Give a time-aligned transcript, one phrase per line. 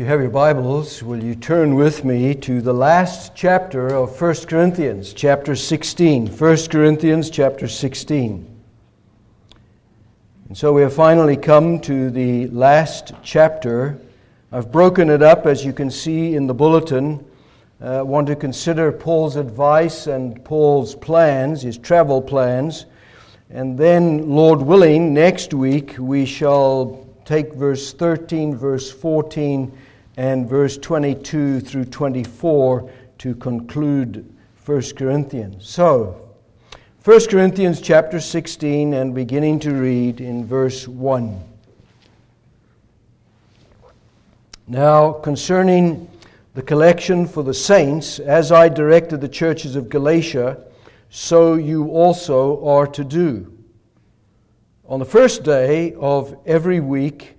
[0.00, 4.34] you have your Bibles, will you turn with me to the last chapter of 1
[4.46, 6.26] Corinthians, chapter 16.
[6.26, 8.62] 1 Corinthians, chapter 16.
[10.48, 13.98] And so we have finally come to the last chapter.
[14.50, 17.22] I've broken it up, as you can see in the bulletin.
[17.82, 22.86] I uh, want to consider Paul's advice and Paul's plans, his travel plans.
[23.50, 29.70] And then, Lord willing, next week we shall take verse 13, verse 14,
[30.20, 34.30] and verse 22 through 24 to conclude
[34.66, 35.66] 1 Corinthians.
[35.66, 36.28] So,
[37.04, 41.42] 1 Corinthians chapter 16 and beginning to read in verse 1.
[44.68, 46.06] Now, concerning
[46.52, 50.62] the collection for the saints, as I directed the churches of Galatia,
[51.08, 53.50] so you also are to do.
[54.84, 57.38] On the first day of every week,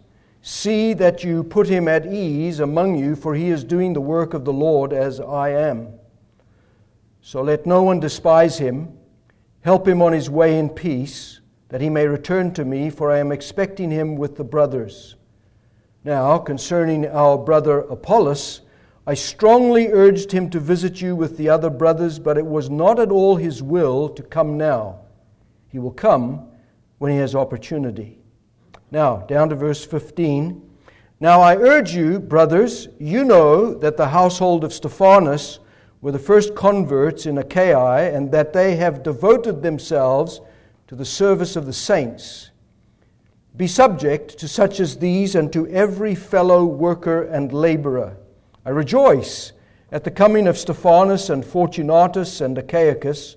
[0.41, 4.33] See that you put him at ease among you, for he is doing the work
[4.33, 5.89] of the Lord as I am.
[7.21, 8.97] So let no one despise him.
[9.61, 13.19] Help him on his way in peace, that he may return to me, for I
[13.19, 15.15] am expecting him with the brothers.
[16.03, 18.61] Now, concerning our brother Apollos,
[19.05, 22.99] I strongly urged him to visit you with the other brothers, but it was not
[22.99, 25.01] at all his will to come now.
[25.67, 26.47] He will come
[26.97, 28.20] when he has opportunity.
[28.91, 30.61] Now, down to verse 15.
[31.21, 35.59] Now I urge you, brothers, you know that the household of Stephanas
[36.01, 40.41] were the first converts in Achaia, and that they have devoted themselves
[40.87, 42.49] to the service of the saints.
[43.55, 48.17] Be subject to such as these and to every fellow worker and laborer.
[48.65, 49.53] I rejoice
[49.91, 53.35] at the coming of Stephanas and Fortunatus and Achaicus,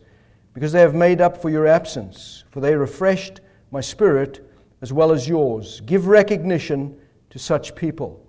[0.52, 3.40] because they have made up for your absence, for they refreshed
[3.70, 4.43] my spirit
[4.84, 5.80] as well as yours.
[5.86, 6.94] Give recognition
[7.30, 8.22] to such people.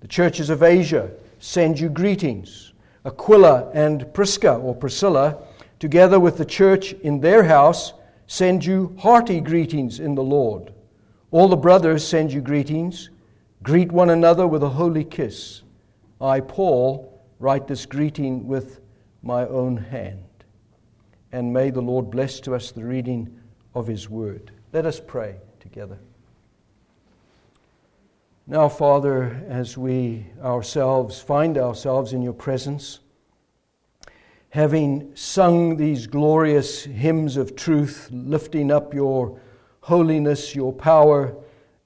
[0.00, 2.72] The churches of Asia send you greetings.
[3.04, 5.44] Aquila and Prisca or Priscilla,
[5.78, 7.92] together with the church in their house,
[8.26, 10.72] send you hearty greetings in the Lord.
[11.30, 13.10] All the brothers send you greetings.
[13.62, 15.62] Greet one another with a holy kiss.
[16.20, 18.80] I, Paul, write this greeting with
[19.22, 20.24] my own hand.
[21.30, 23.38] And may the Lord bless to us the reading
[23.72, 24.50] of his word.
[24.72, 25.36] Let us pray
[25.72, 25.98] together.
[28.46, 32.98] Now, Father, as we ourselves find ourselves in your presence,
[34.50, 39.40] having sung these glorious hymns of truth, lifting up your
[39.80, 41.34] holiness, your power,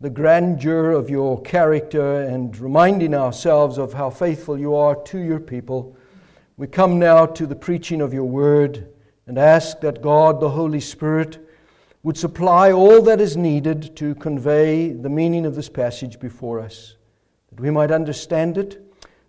[0.01, 5.39] the grandeur of your character, and reminding ourselves of how faithful you are to your
[5.39, 5.97] people,
[6.57, 8.89] we come now to the preaching of your word
[9.29, 11.46] and ask that God, the Holy Spirit,
[12.07, 16.95] would supply all that is needed to convey the meaning of this passage before us,
[17.51, 18.81] that we might understand it,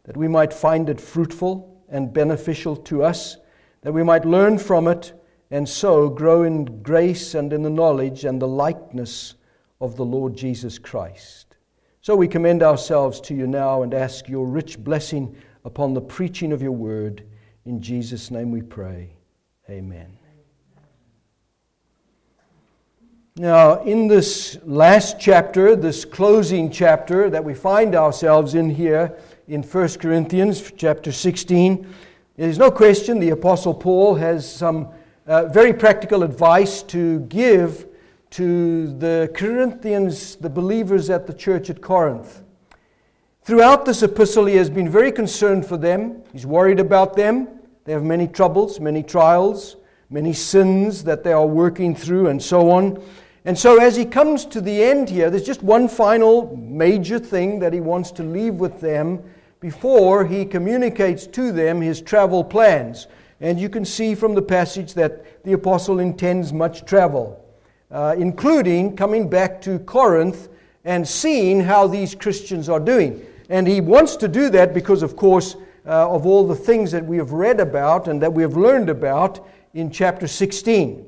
[0.03, 3.37] that we might find it fruitful and beneficial to us,
[3.81, 5.11] that we might learn from it,
[5.49, 9.33] and so grow in grace and in the knowledge and the likeness
[9.81, 11.55] of the Lord Jesus Christ.
[12.01, 16.51] So we commend ourselves to you now and ask your rich blessing upon the preaching
[16.51, 17.23] of your word.
[17.65, 19.15] In Jesus' name we pray.
[19.67, 20.16] Amen.
[23.39, 29.15] Now, in this last chapter, this closing chapter that we find ourselves in here
[29.47, 31.87] in 1 Corinthians chapter 16,
[32.35, 34.87] there's no question the Apostle Paul has some
[35.27, 37.85] uh, very practical advice to give
[38.31, 42.41] to the Corinthians, the believers at the church at Corinth.
[43.43, 46.23] Throughout this epistle, he has been very concerned for them.
[46.33, 47.49] He's worried about them.
[47.83, 49.75] They have many troubles, many trials,
[50.09, 52.99] many sins that they are working through, and so on.
[53.47, 57.59] And so, as he comes to the end here, there's just one final major thing
[57.59, 59.23] that he wants to leave with them
[59.61, 63.07] before he communicates to them his travel plans.
[63.39, 67.41] And you can see from the passage that the apostle intends much travel,
[67.89, 70.49] uh, including coming back to Corinth
[70.83, 73.25] and seeing how these Christians are doing.
[73.47, 75.55] And he wants to do that because, of course,
[75.85, 78.89] uh, of all the things that we have read about and that we have learned
[78.89, 81.06] about in chapter 16.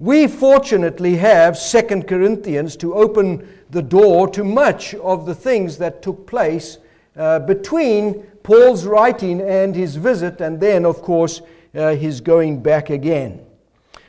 [0.00, 6.02] We fortunately have 2 Corinthians to open the door to much of the things that
[6.02, 6.78] took place
[7.16, 11.42] uh, between Paul's writing and his visit, and then, of course,
[11.74, 13.44] uh, his going back again.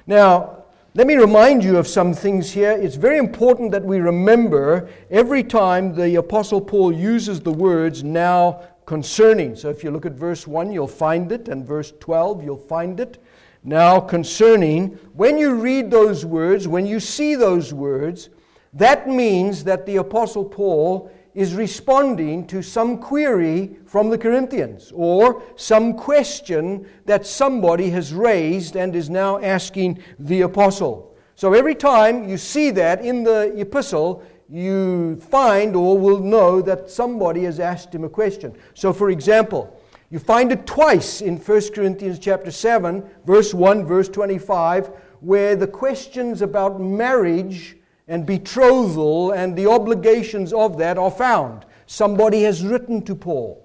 [0.05, 0.63] Now,
[0.93, 2.71] let me remind you of some things here.
[2.71, 8.61] It's very important that we remember every time the Apostle Paul uses the words now
[8.85, 9.55] concerning.
[9.55, 12.99] So if you look at verse 1, you'll find it, and verse 12, you'll find
[12.99, 13.17] it.
[13.63, 18.29] Now, concerning, when you read those words, when you see those words,
[18.73, 25.43] that means that the Apostle Paul is responding to some query from the Corinthians or
[25.55, 31.15] some question that somebody has raised and is now asking the Apostle.
[31.35, 36.89] So every time you see that in the epistle, you find or will know that
[36.89, 38.57] somebody has asked him a question.
[38.73, 39.78] So, for example,
[40.09, 44.87] you find it twice in 1 Corinthians chapter 7, verse 1, verse 25,
[45.19, 47.77] where the questions about marriage
[48.07, 51.65] and betrothal and the obligations of that are found.
[51.85, 53.63] Somebody has written to Paul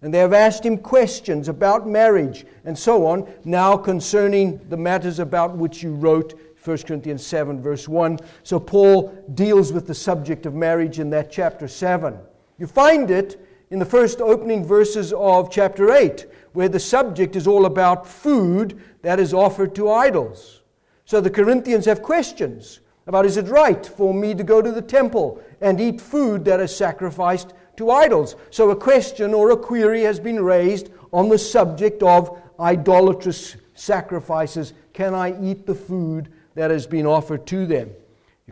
[0.00, 5.18] and they have asked him questions about marriage and so on, now concerning the matters
[5.18, 6.34] about which you wrote
[6.64, 8.18] 1 Corinthians 7, verse 1.
[8.42, 12.18] So Paul deals with the subject of marriage in that chapter 7.
[12.58, 13.40] You find it
[13.72, 18.78] in the first opening verses of chapter 8, where the subject is all about food
[19.00, 20.60] that is offered to idols.
[21.06, 24.82] So the Corinthians have questions about is it right for me to go to the
[24.82, 28.36] temple and eat food that is sacrificed to idols?
[28.50, 34.74] So a question or a query has been raised on the subject of idolatrous sacrifices.
[34.92, 37.90] Can I eat the food that has been offered to them?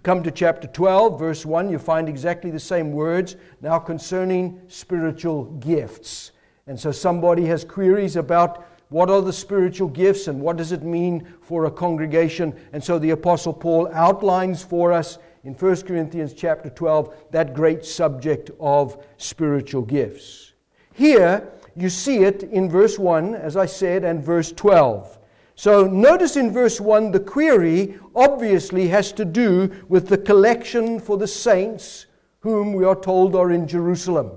[0.01, 4.59] You come to chapter 12, verse 1, you find exactly the same words now concerning
[4.67, 6.33] spiritual gifts.
[6.67, 10.83] And so somebody has queries about what are the spiritual gifts and what does it
[10.83, 12.59] mean for a congregation.
[12.73, 17.85] And so the Apostle Paul outlines for us in 1 Corinthians chapter 12 that great
[17.85, 20.55] subject of spiritual gifts.
[20.95, 25.19] Here, you see it in verse 1, as I said, and verse 12.
[25.61, 31.19] So notice in verse 1 the query obviously has to do with the collection for
[31.19, 32.07] the saints
[32.39, 34.31] whom we are told are in Jerusalem.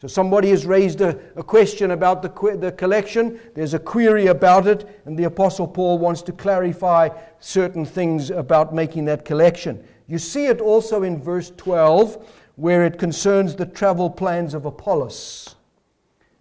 [0.00, 4.66] So somebody has raised a, a question about the, the collection, there's a query about
[4.66, 7.10] it, and the Apostle Paul wants to clarify
[7.40, 9.84] certain things about making that collection.
[10.06, 15.56] You see it also in verse 12, where it concerns the travel plans of Apollos.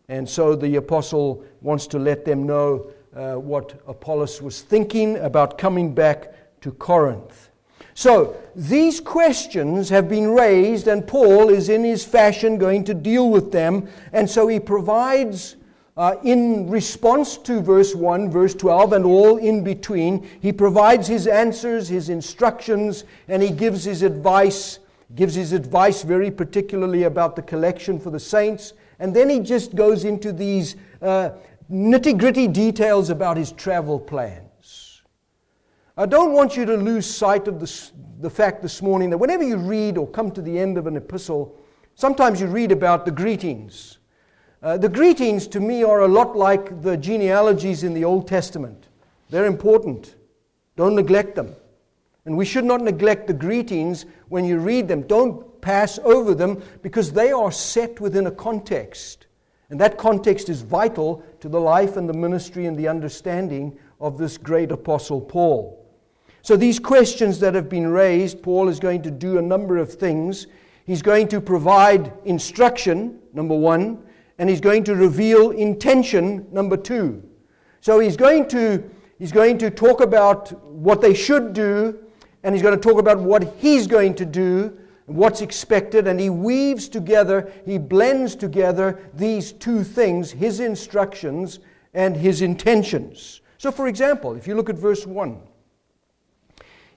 [0.07, 5.57] And so the apostle wants to let them know uh, what Apollos was thinking about
[5.57, 7.49] coming back to Corinth.
[7.97, 13.31] So, these questions have been raised, and Paul is in his fashion going to deal
[13.31, 13.87] with them.
[14.13, 15.55] And so he provides,
[15.95, 21.25] uh, in response to verse 1, verse 12, and all in between, he provides his
[21.25, 24.77] answers, his instructions, and he gives his advice.
[25.15, 28.73] Gives his advice very particularly about the collection for the saints.
[28.99, 31.31] And then he just goes into these uh,
[31.71, 35.01] nitty gritty details about his travel plans.
[35.97, 39.43] I don't want you to lose sight of the, the fact this morning that whenever
[39.43, 41.59] you read or come to the end of an epistle,
[41.95, 43.97] sometimes you read about the greetings.
[44.61, 48.87] Uh, the greetings to me are a lot like the genealogies in the Old Testament.
[49.29, 50.15] They're important.
[50.75, 51.55] Don't neglect them.
[52.25, 55.03] And we should not neglect the greetings when you read them.
[55.03, 59.26] Don't pass over them because they are set within a context.
[59.69, 64.17] And that context is vital to the life and the ministry and the understanding of
[64.17, 65.85] this great apostle Paul.
[66.41, 69.93] So, these questions that have been raised, Paul is going to do a number of
[69.93, 70.47] things.
[70.85, 74.01] He's going to provide instruction, number one,
[74.37, 77.21] and he's going to reveal intention, number two.
[77.81, 81.99] So, he's going to, he's going to talk about what they should do,
[82.43, 86.29] and he's going to talk about what he's going to do, what's expected, and he
[86.29, 91.59] weaves together, he blends together these two things his instructions
[91.93, 93.41] and his intentions.
[93.57, 95.39] So, for example, if you look at verse 1,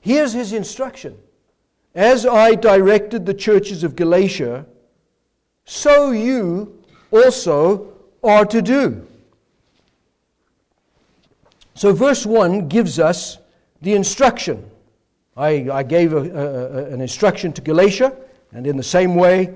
[0.00, 1.16] here's his instruction
[1.94, 4.66] As I directed the churches of Galatia,
[5.64, 9.06] so you also are to do.
[11.74, 13.38] So, verse 1 gives us
[13.80, 14.69] the instruction.
[15.40, 18.14] I, I gave a, a, an instruction to Galatia,
[18.52, 19.54] and in the same way,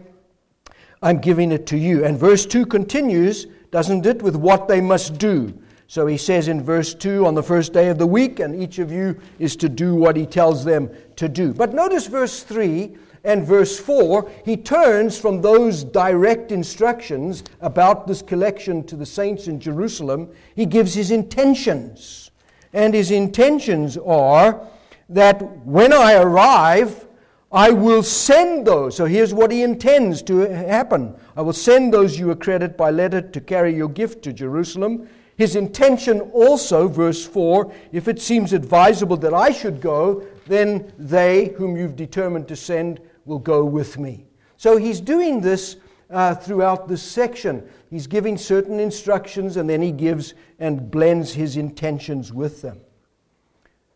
[1.03, 2.07] I'm giving it to you.
[2.07, 5.53] And verse 2 continues, doesn't it, with what they must do.
[5.87, 8.79] So he says in verse 2 on the first day of the week, and each
[8.79, 11.53] of you is to do what he tells them to do.
[11.53, 18.23] But notice verse 3 and verse 4, he turns from those direct instructions about this
[18.23, 22.31] collection to the saints in Jerusalem, he gives his intentions.
[22.73, 24.67] And his intentions are
[25.09, 27.07] that when I arrive,
[27.53, 28.97] I will send those.
[28.97, 33.21] So here's what he intends to happen I will send those you accredit by letter
[33.21, 35.09] to carry your gift to Jerusalem.
[35.37, 41.47] His intention also, verse 4, if it seems advisable that I should go, then they
[41.57, 44.27] whom you've determined to send will go with me.
[44.57, 45.77] So he's doing this
[46.11, 47.69] uh, throughout this section.
[47.91, 52.81] He's giving certain instructions and then he gives and blends his intentions with them.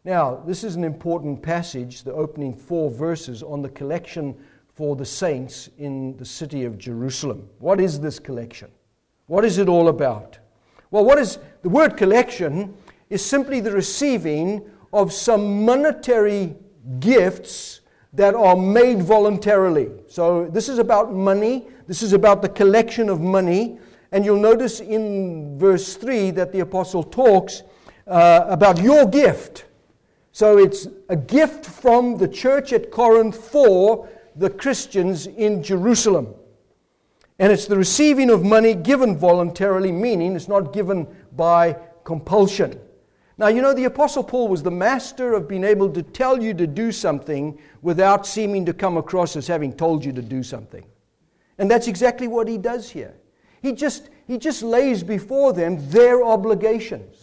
[0.05, 4.37] Now, this is an important passage, the opening four verses on the collection
[4.75, 7.49] for the saints in the city of Jerusalem.
[7.59, 8.71] What is this collection?
[9.27, 10.39] What is it all about?
[10.91, 12.75] Well, what is the word collection
[13.11, 14.63] is simply the receiving
[14.93, 16.55] of some monetary
[17.01, 17.81] gifts
[18.13, 19.91] that are made voluntarily.
[20.09, 23.79] So this is about money, this is about the collection of money.
[24.13, 27.63] And you'll notice in verse 3 that the apostle talks
[28.07, 29.67] uh, about your gift.
[30.39, 36.33] So it's a gift from the church at Corinth for the Christians in Jerusalem.
[37.41, 42.79] And it's the receiving of money given voluntarily, meaning it's not given by compulsion.
[43.37, 46.55] Now, you know, the Apostle Paul was the master of being able to tell you
[46.55, 50.85] to do something without seeming to come across as having told you to do something.
[51.59, 53.17] And that's exactly what he does here.
[53.61, 57.18] He just, he just lays before them their obligations,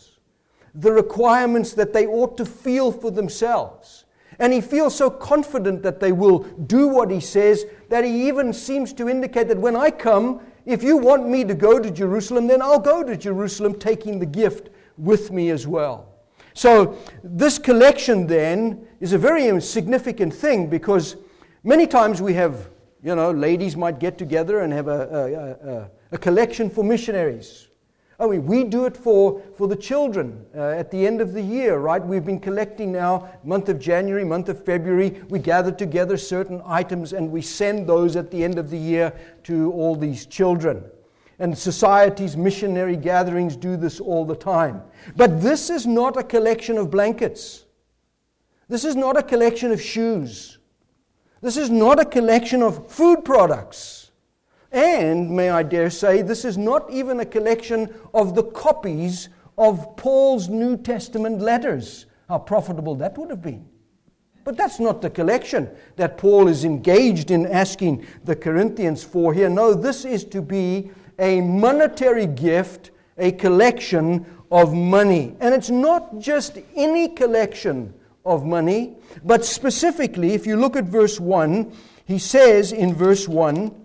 [0.75, 4.05] the requirements that they ought to feel for themselves.
[4.39, 8.51] And he feels so confident that they will do what he says that he even
[8.51, 12.47] seems to indicate that when I come, if you want me to go to Jerusalem,
[12.47, 16.09] then I'll go to Jerusalem taking the gift with me as well.
[16.53, 21.17] So, this collection then is a very significant thing because
[21.63, 22.69] many times we have,
[23.03, 27.67] you know, ladies might get together and have a, a, a, a collection for missionaries.
[28.19, 31.77] Mean, we do it for, for the children uh, at the end of the year,
[31.77, 32.03] right?
[32.03, 35.21] We've been collecting now, month of January, month of February.
[35.29, 39.13] We gather together certain items and we send those at the end of the year
[39.43, 40.83] to all these children.
[41.39, 44.81] And societies, missionary gatherings do this all the time.
[45.17, 47.65] But this is not a collection of blankets.
[48.69, 50.57] This is not a collection of shoes.
[51.41, 54.04] This is not a collection of food products.
[54.71, 59.95] And, may I dare say, this is not even a collection of the copies of
[59.95, 62.05] Paul's New Testament letters.
[62.27, 63.67] How profitable that would have been.
[64.43, 69.49] But that's not the collection that Paul is engaged in asking the Corinthians for here.
[69.49, 75.35] No, this is to be a monetary gift, a collection of money.
[75.39, 77.93] And it's not just any collection
[78.23, 81.71] of money, but specifically, if you look at verse 1,
[82.05, 83.84] he says in verse 1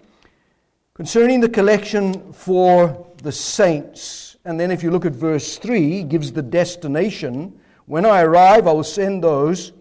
[1.00, 4.37] concerning the collection for the saints.
[4.45, 7.59] And then if you look at verse 3, he gives the destination.
[7.87, 9.73] When I arrive, I will send those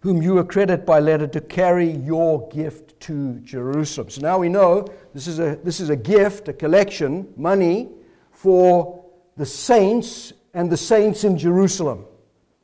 [0.00, 4.08] whom you accredit by letter to carry your gift to Jerusalem.
[4.08, 7.90] So now we know this is a, this is a gift, a collection, money
[8.32, 9.04] for
[9.36, 12.06] the saints and the saints in Jerusalem.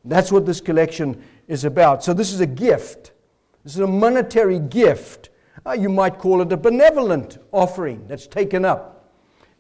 [0.07, 2.03] That's what this collection is about.
[2.05, 3.13] So this is a gift.
[3.65, 5.29] This is a monetary gift.
[5.67, 9.13] Uh, you might call it a benevolent offering that's taken up,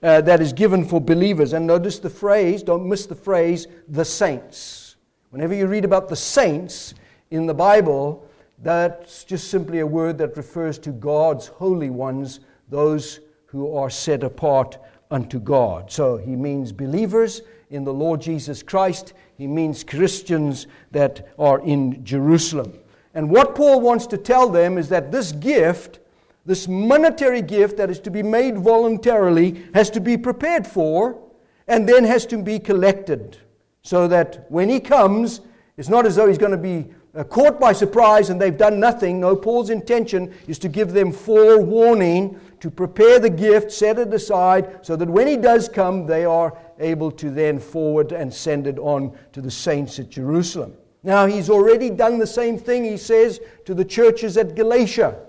[0.02, 1.52] uh, that is given for believers.
[1.52, 4.96] And notice the phrase, don't miss the phrase, the saints.
[5.30, 6.94] Whenever you read about the saints,
[7.34, 8.25] in the Bible,
[8.62, 14.23] that's just simply a word that refers to God's holy ones, those who are set
[14.23, 14.78] apart
[15.11, 15.90] unto God.
[15.90, 22.04] So he means believers in the Lord Jesus Christ, he means Christians that are in
[22.04, 22.78] Jerusalem.
[23.14, 26.00] And what Paul wants to tell them is that this gift,
[26.44, 31.21] this monetary gift that is to be made voluntarily, has to be prepared for
[31.68, 33.38] and then has to be collected.
[33.83, 35.40] So that when he comes,
[35.76, 38.80] it's not as though he's going to be uh, caught by surprise and they've done
[38.80, 39.21] nothing.
[39.21, 44.85] No, Paul's intention is to give them forewarning, to prepare the gift, set it aside,
[44.85, 48.78] so that when he does come, they are able to then forward and send it
[48.78, 50.75] on to the saints at Jerusalem.
[51.04, 55.20] Now, he's already done the same thing, he says, to the churches at Galatia.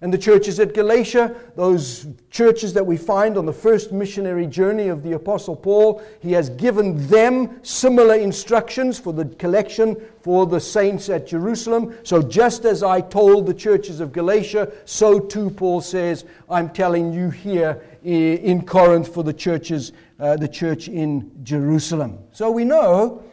[0.00, 4.86] And the churches at Galatia, those churches that we find on the first missionary journey
[4.86, 10.60] of the Apostle Paul, he has given them similar instructions for the collection for the
[10.60, 11.98] saints at Jerusalem.
[12.04, 17.12] So, just as I told the churches of Galatia, so too Paul says, I'm telling
[17.12, 22.20] you here in Corinth for the churches, uh, the church in Jerusalem.
[22.30, 23.24] So, we know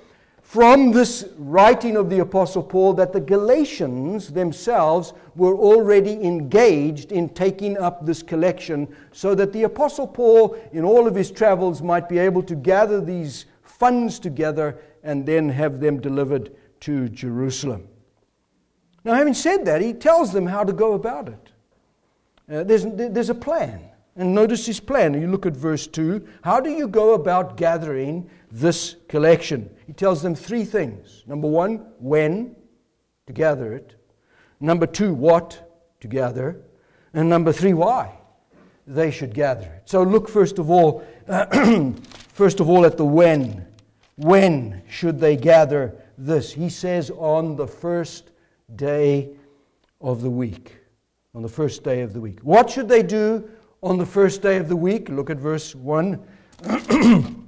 [0.55, 7.27] from this writing of the Apostle Paul that the Galatians themselves were already engaged in
[7.27, 12.07] taking up this collection so that the Apostle Paul, in all of his travels, might
[12.07, 17.89] be able to gather these funds together and then have them delivered to Jerusalem.
[19.03, 21.49] Now, having said that, he tells them how to go about it.
[22.49, 23.81] Uh, there's, there's a plan.
[24.15, 25.19] And notice his plan.
[25.19, 26.25] You look at verse 2.
[26.43, 28.29] How do you go about gathering
[28.61, 29.69] this collection?
[29.85, 31.23] He tells them three things.
[31.27, 32.55] Number one, when
[33.27, 33.95] to gather it.
[34.59, 36.61] Number two, what to gather.
[37.13, 38.17] And number three, why
[38.87, 39.83] they should gather it.
[39.85, 41.05] So look first of all,
[42.33, 43.65] first of all at the when.
[44.17, 46.53] When should they gather this?
[46.53, 48.31] He says on the first
[48.75, 49.31] day
[49.99, 50.77] of the week.
[51.33, 52.39] On the first day of the week.
[52.41, 53.49] What should they do
[53.85, 55.09] on the first day of the week.
[55.09, 56.19] Look at verse 1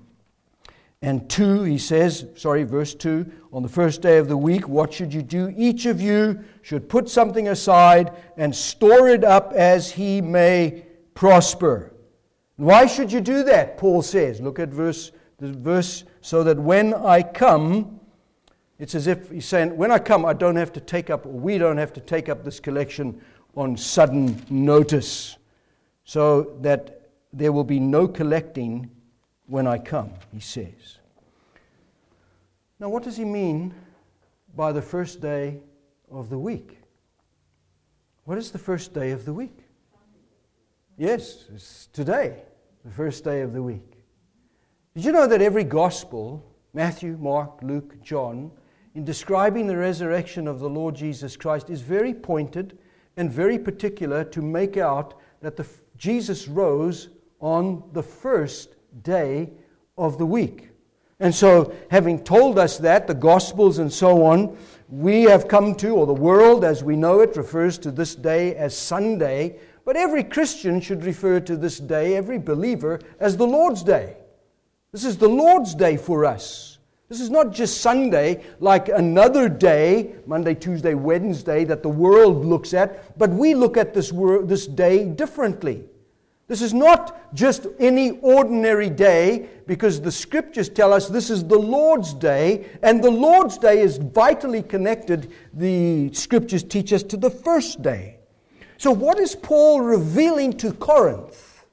[1.08, 1.64] and 2.
[1.64, 5.22] He says, sorry, verse 2 on the first day of the week, what should you
[5.22, 5.54] do?
[5.56, 11.94] Each of you should put something aside and store it up as he may prosper.
[12.58, 13.78] Why should you do that?
[13.78, 14.42] Paul says.
[14.42, 18.02] Look at verse the verse so that when I come,
[18.78, 21.58] it's as if he's saying, when I come, I don't have to take up, we
[21.58, 23.22] don't have to take up this collection
[23.56, 25.38] on sudden notice
[26.04, 28.90] so that there will be no collecting
[29.48, 31.00] when I come, he says.
[32.80, 33.74] Now, what does he mean
[34.56, 35.60] by the first day
[36.12, 36.78] of the week?
[38.26, 39.58] What is the first day of the week?
[40.98, 42.42] Yes, it's today,
[42.84, 44.04] the first day of the week.
[44.96, 48.52] Did you know that every gospel, Matthew, Mark, Luke, John,
[48.96, 52.78] in describing the resurrection of the Lord Jesus Christ, is very pointed
[53.16, 59.50] and very particular to make out that the Jesus rose on the first day
[59.98, 60.70] of the week.
[61.20, 64.56] And so, having told us that, the Gospels and so on,
[64.88, 68.56] we have come to, or the world as we know it refers to this day
[68.56, 73.84] as Sunday, but every Christian should refer to this day, every believer, as the Lord's
[73.84, 74.18] Day.
[74.92, 76.78] This is the Lord's Day for us.
[77.10, 82.74] This is not just Sunday like another day, Monday, Tuesday, Wednesday, that the world looks
[82.74, 85.86] at, but we look at this, wor- this day differently.
[86.48, 91.60] This is not just any ordinary day because the scriptures tell us this is the
[91.60, 97.30] Lord's day, and the Lord's day is vitally connected, the scriptures teach us, to the
[97.30, 98.20] first day.
[98.78, 101.66] So, what is Paul revealing to Corinth?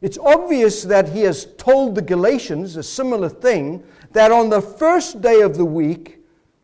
[0.00, 5.20] It's obvious that he has told the Galatians a similar thing that on the first
[5.20, 6.19] day of the week,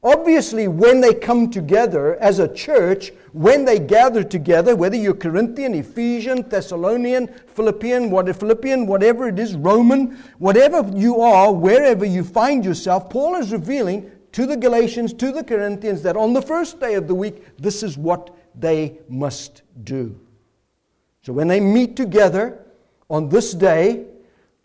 [0.06, 5.74] obviously, when they come together as a church, when they gather together, whether you're Corinthian,
[5.74, 12.64] Ephesian, Thessalonian, Philippian, what, Philippian, whatever it is, Roman, whatever you are, wherever you find
[12.64, 16.94] yourself, Paul is revealing to the Galatians, to the Corinthians, that on the first day
[16.94, 20.18] of the week, this is what they must do.
[21.22, 22.64] So when they meet together
[23.10, 24.06] on this day,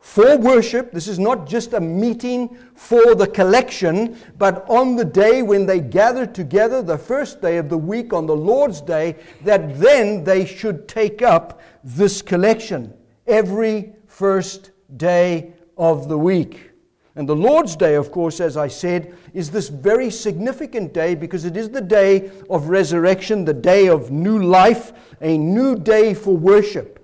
[0.02, 0.92] for worship.
[0.92, 5.80] This is not just a meeting for the collection, but on the day when they
[5.80, 10.46] gather together, the first day of the week, on the Lord's day, that then they
[10.46, 12.94] should take up this collection
[13.28, 16.72] every first day of the week.
[17.16, 21.46] And the Lord's Day, of course, as I said, is this very significant day because
[21.46, 26.36] it is the day of resurrection, the day of new life, a new day for
[26.36, 27.01] worship.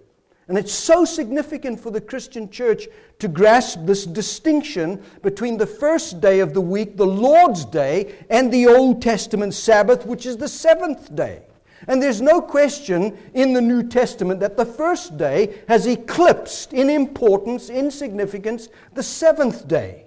[0.48, 2.88] And it's so significant for the Christian church
[3.20, 8.52] to grasp this distinction between the first day of the week, the Lord's Day, and
[8.52, 11.42] the Old Testament Sabbath, which is the seventh day.
[11.88, 16.90] And there's no question in the New Testament that the first day has eclipsed in
[16.90, 20.06] importance, in significance, the seventh day.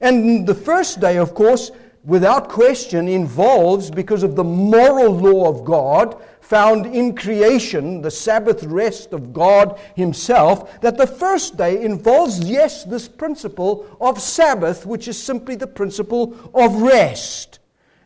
[0.00, 1.70] And the first day, of course,
[2.04, 6.20] without question, involves, because of the moral law of God,
[6.50, 12.82] found in creation, the Sabbath rest of God Himself, that the first day involves, yes,
[12.82, 17.60] this principle of Sabbath, which is simply the principle of rest.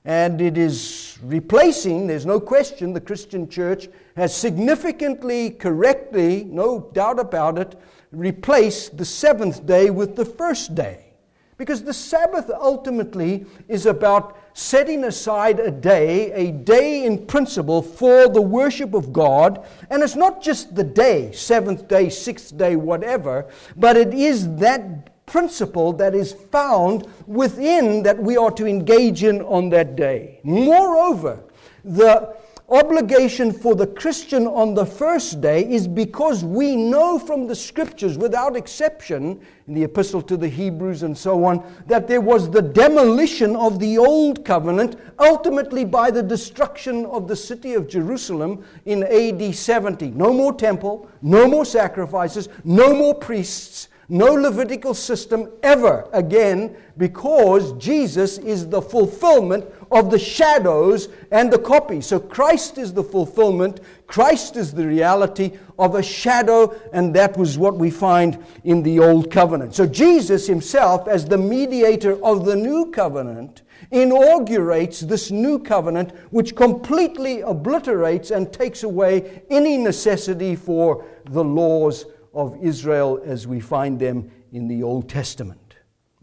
[0.05, 7.19] And it is replacing, there's no question, the Christian church has significantly, correctly, no doubt
[7.19, 7.81] about it,
[8.13, 11.15] replaced the seventh day with the first day.
[11.57, 18.29] Because the Sabbath ultimately is about setting aside a day, a day in principle for
[18.29, 19.67] the worship of God.
[19.91, 25.11] And it's not just the day, seventh day, sixth day, whatever, but it is that
[25.27, 30.41] principle that is found within that we are to engage in on that day.
[30.45, 31.41] Moreover,
[31.83, 32.37] the
[32.69, 38.17] obligation for the Christian on the first day is because we know from the scriptures,
[38.17, 42.63] without exception, in the epistle to the Hebrews and so on, that there was the
[42.63, 49.03] demolition of the old covenant, ultimately by the destruction of the city of Jerusalem in
[49.05, 50.13] AD 70.
[50.13, 57.73] No more temple, no more sacrifices, no more priests no Levitical system ever again because
[57.75, 62.01] Jesus is the fulfillment of the shadows and the copy.
[62.01, 67.57] So Christ is the fulfillment, Christ is the reality of a shadow, and that was
[67.57, 69.75] what we find in the Old Covenant.
[69.75, 76.57] So Jesus himself, as the mediator of the New Covenant, inaugurates this new covenant which
[76.57, 84.01] completely obliterates and takes away any necessity for the laws of Israel as we find
[84.01, 85.77] them in the Old Testament.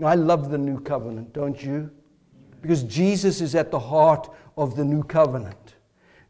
[0.03, 1.89] I love the new covenant, don't you?
[2.61, 5.75] Because Jesus is at the heart of the new covenant.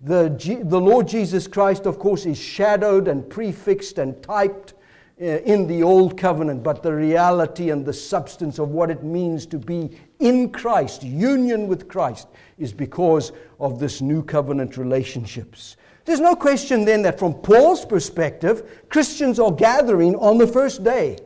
[0.04, 4.74] The, the Lord Jesus Christ, of course, is shadowed and prefixed and typed
[5.22, 9.46] uh, in the old covenant, but the reality and the substance of what it means
[9.46, 15.78] to be in Christ, union with Christ, is because of this new covenant relationships.
[16.06, 21.20] There's no question then that from Paul's perspective, Christians are gathering on the first day.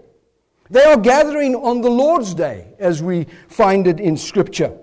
[0.69, 4.77] They are gathering on the Lord's day, as we find it in Scripture.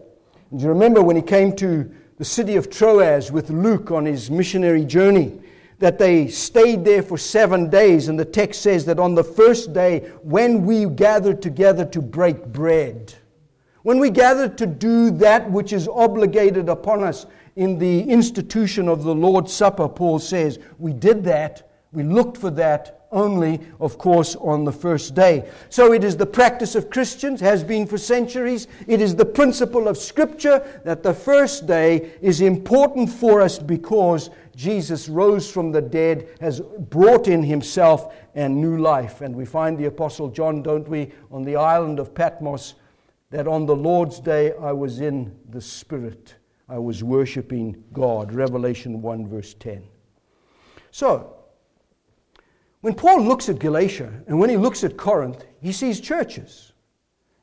[0.53, 4.31] And you remember when he came to the city of Troas with Luke on his
[4.31, 5.41] missionary journey,
[5.79, 8.09] that they stayed there for seven days.
[8.09, 12.47] And the text says that on the first day, when we gathered together to break
[12.47, 13.15] bread,
[13.83, 19.03] when we gathered to do that which is obligated upon us in the institution of
[19.05, 24.35] the Lord's Supper, Paul says, we did that, we looked for that only, of course,
[24.37, 25.49] on the first day.
[25.69, 28.67] So it is the practice of Christians, has been for centuries.
[28.89, 34.31] It is the principle of Scripture that the first day is important for us because
[34.57, 39.21] Jesus rose from the dead, has brought in himself and new life.
[39.21, 42.75] And we find the Apostle John, don't we, on the island of Patmos,
[43.31, 46.35] that on the Lord's day I was in the Spirit.
[46.69, 48.33] I was worshiping God.
[48.33, 49.83] Revelation 1, verse 10.
[50.91, 51.42] So,
[52.83, 56.73] when Paul looks at Galatia and when he looks at Corinth, he sees churches.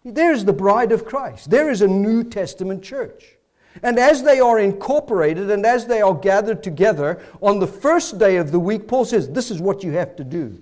[0.04, 1.50] There's the bride of Christ.
[1.50, 3.38] There is a New Testament church.
[3.82, 8.36] And as they are incorporated and as they are gathered together on the first day
[8.36, 10.62] of the week, Paul says, This is what you have to do.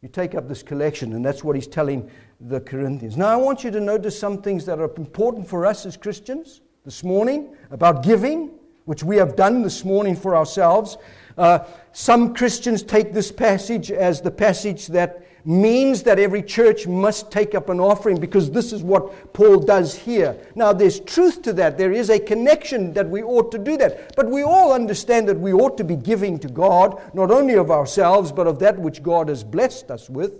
[0.00, 2.10] You take up this collection, and that's what he's telling
[2.40, 3.16] the Corinthians.
[3.16, 6.60] Now, I want you to notice some things that are important for us as Christians
[6.84, 8.50] this morning about giving,
[8.84, 10.96] which we have done this morning for ourselves.
[11.36, 11.60] Uh,
[11.92, 17.54] some Christians take this passage as the passage that means that every church must take
[17.54, 20.36] up an offering because this is what Paul does here.
[20.54, 21.76] Now, there's truth to that.
[21.76, 24.14] There is a connection that we ought to do that.
[24.14, 27.70] But we all understand that we ought to be giving to God, not only of
[27.70, 30.34] ourselves, but of that which God has blessed us with.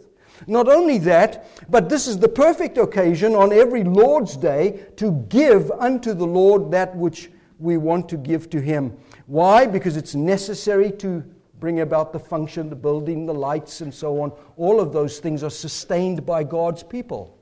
[0.46, 5.70] Not only that, but this is the perfect occasion on every Lord's Day to give
[5.72, 8.96] unto the Lord that which we want to give to Him.
[9.32, 9.64] Why?
[9.64, 11.24] Because it's necessary to
[11.58, 14.30] bring about the function, the building, the lights, and so on.
[14.58, 17.38] All of those things are sustained by God's people.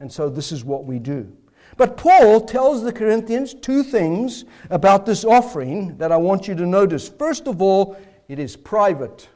[0.00, 1.30] And so this is what we do.
[1.76, 6.64] But Paul tells the Corinthians two things about this offering that I want you to
[6.64, 7.06] notice.
[7.06, 9.28] First of all, it is private.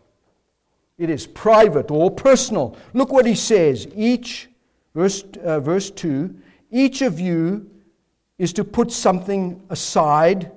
[0.96, 2.78] It is private or personal.
[2.94, 3.86] Look what he says.
[3.94, 4.48] Each,
[4.94, 6.34] verse, uh, verse 2,
[6.70, 7.68] each of you
[8.38, 10.50] is to put something aside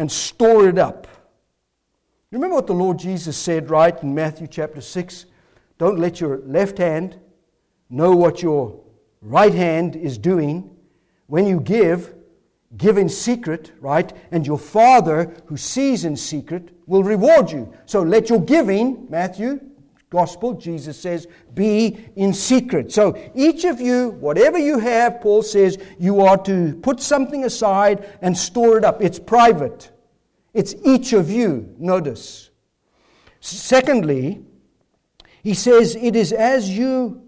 [0.00, 1.06] and store it up.
[2.30, 5.26] Remember what the Lord Jesus said, right, in Matthew chapter 6?
[5.76, 7.18] Don't let your left hand
[7.90, 8.80] know what your
[9.20, 10.74] right hand is doing.
[11.26, 12.14] When you give,
[12.78, 14.10] give in secret, right?
[14.30, 17.70] And your Father who sees in secret will reward you.
[17.84, 19.60] So let your giving, Matthew,
[20.10, 22.92] Gospel, Jesus says, be in secret.
[22.92, 28.18] So each of you, whatever you have, Paul says, you are to put something aside
[28.20, 29.00] and store it up.
[29.00, 29.90] It's private.
[30.52, 32.50] It's each of you, notice.
[33.40, 34.44] Secondly,
[35.42, 37.22] he says, it is as you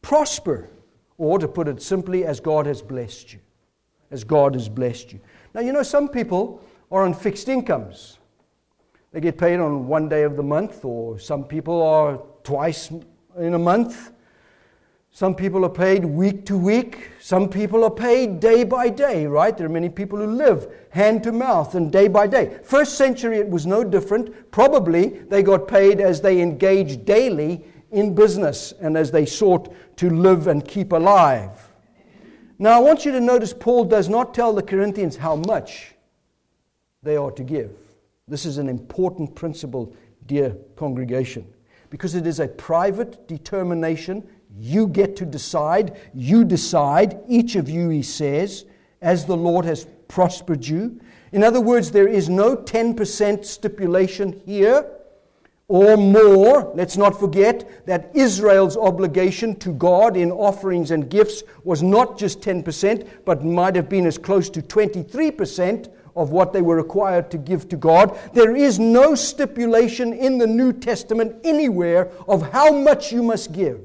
[0.00, 0.70] prosper,
[1.18, 3.40] or to put it simply, as God has blessed you
[4.14, 5.20] as God has blessed you.
[5.54, 8.18] Now, you know, some people are on fixed incomes.
[9.14, 12.90] They get paid on one day of the month, or some people are twice
[13.38, 14.10] in a month.
[15.12, 17.10] Some people are paid week to week.
[17.20, 19.56] Some people are paid day by day, right?
[19.56, 22.58] There are many people who live hand to mouth and day by day.
[22.64, 24.50] First century, it was no different.
[24.50, 30.10] Probably they got paid as they engaged daily in business and as they sought to
[30.10, 31.72] live and keep alive.
[32.58, 35.94] Now, I want you to notice Paul does not tell the Corinthians how much
[37.04, 37.83] they are to give.
[38.26, 39.94] This is an important principle,
[40.26, 41.46] dear congregation,
[41.90, 44.26] because it is a private determination
[44.58, 45.98] you get to decide.
[46.14, 48.64] You decide, each of you, he says,
[49.02, 50.98] as the Lord has prospered you.
[51.32, 54.90] In other words, there is no 10% stipulation here
[55.68, 56.72] or more.
[56.74, 62.40] Let's not forget that Israel's obligation to God in offerings and gifts was not just
[62.40, 67.38] 10%, but might have been as close to 23% of what they were required to
[67.38, 68.18] give to God.
[68.32, 73.80] There is no stipulation in the New Testament anywhere of how much you must give.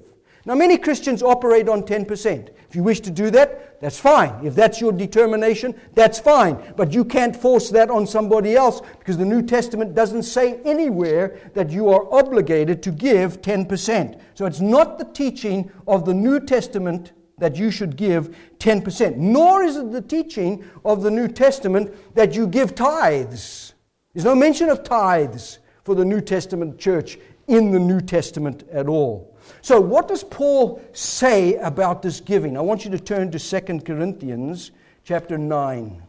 [0.46, 2.50] Now, many Christians operate on 10%.
[2.70, 4.46] If you wish to do that, that's fine.
[4.46, 6.74] If that's your determination, that's fine.
[6.76, 11.40] But you can't force that on somebody else because the New Testament doesn't say anywhere
[11.56, 14.20] that you are obligated to give 10%.
[14.34, 19.64] So it's not the teaching of the New Testament that you should give 10%, nor
[19.64, 23.74] is it the teaching of the New Testament that you give tithes.
[24.14, 28.88] There's no mention of tithes for the New Testament church in the New Testament at
[28.88, 29.36] all.
[29.62, 32.56] So, what does Paul say about this giving?
[32.56, 34.72] I want you to turn to 2 Corinthians
[35.04, 36.04] chapter 9.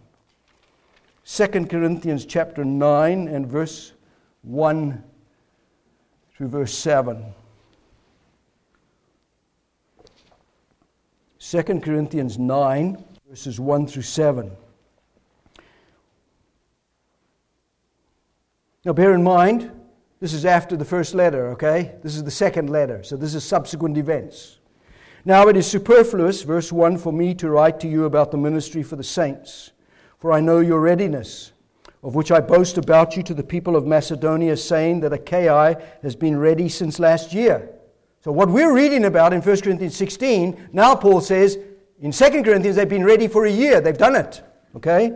[1.24, 3.92] 2 Corinthians chapter 9 and verse
[4.42, 5.02] 1
[6.36, 7.24] through verse 7.
[11.50, 14.52] 2 Corinthians 9, verses 1 through 7.
[18.84, 19.68] Now, bear in mind,
[20.20, 21.96] this is after the first letter, okay?
[22.04, 24.60] This is the second letter, so this is subsequent events.
[25.24, 28.84] Now it is superfluous, verse 1, for me to write to you about the ministry
[28.84, 29.72] for the saints,
[30.20, 31.50] for I know your readiness,
[32.04, 36.14] of which I boast about you to the people of Macedonia, saying that Achaia has
[36.14, 37.74] been ready since last year.
[38.22, 41.59] So, what we're reading about in 1 Corinthians 16, now Paul says
[42.00, 44.42] in 2 Corinthians they've been ready for a year, they've done it,
[44.76, 45.14] okay?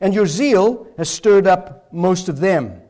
[0.00, 2.80] And your zeal has stirred up most of them.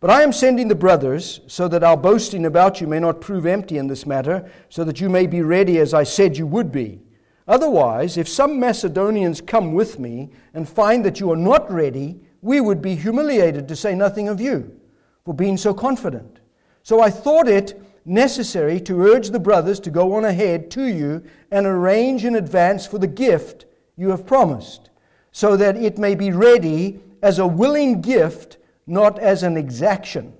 [0.00, 3.46] But I am sending the brothers, so that our boasting about you may not prove
[3.46, 6.72] empty in this matter, so that you may be ready as I said you would
[6.72, 7.00] be.
[7.46, 12.60] Otherwise, if some Macedonians come with me and find that you are not ready, we
[12.60, 14.80] would be humiliated, to say nothing of you,
[15.24, 16.40] for being so confident.
[16.82, 21.22] So I thought it necessary to urge the brothers to go on ahead to you
[21.50, 23.66] and arrange in advance for the gift
[23.96, 24.90] you have promised,
[25.32, 30.32] so that it may be ready as a willing gift not as an exaction.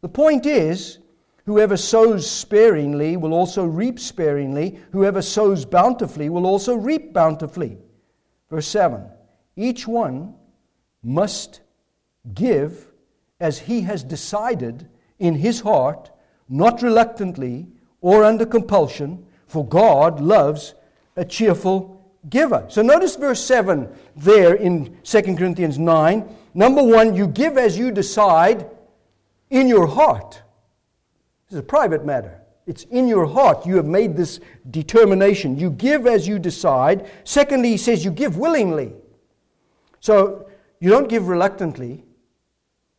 [0.00, 0.98] The point is,
[1.46, 7.78] whoever sows sparingly will also reap sparingly, whoever sows bountifully will also reap bountifully.
[8.50, 9.04] Verse 7
[9.56, 10.34] Each one
[11.02, 11.60] must
[12.32, 12.92] give
[13.40, 16.10] as he has decided in his heart,
[16.48, 17.66] not reluctantly
[18.00, 20.74] or under compulsion, for God loves
[21.16, 21.94] a cheerful
[22.28, 22.66] giver.
[22.68, 26.28] So notice verse 7 there in 2 Corinthians 9.
[26.54, 28.68] Number one, you give as you decide
[29.50, 30.42] in your heart.
[31.46, 32.40] This is a private matter.
[32.66, 33.66] It's in your heart.
[33.66, 35.58] You have made this determination.
[35.58, 37.10] You give as you decide.
[37.24, 38.92] Secondly, he says you give willingly.
[40.00, 40.48] So
[40.80, 42.04] you don't give reluctantly.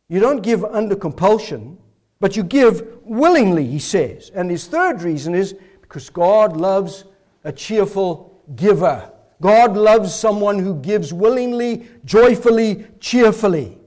[0.08, 1.78] You don't give under compulsion,
[2.20, 4.30] but you give willingly, he says.
[4.34, 7.04] And his third reason is because God loves
[7.44, 9.10] a cheerful giver.
[9.40, 13.78] God loves someone who gives willingly, joyfully, cheerfully.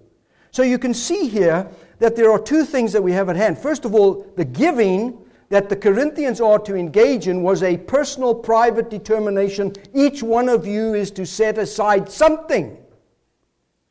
[0.51, 1.67] So you can see here
[1.99, 3.57] that there are two things that we have at hand.
[3.57, 5.17] First of all, the giving
[5.49, 9.73] that the Corinthians are to engage in was a personal, private determination.
[9.93, 12.77] Each one of you is to set aside something.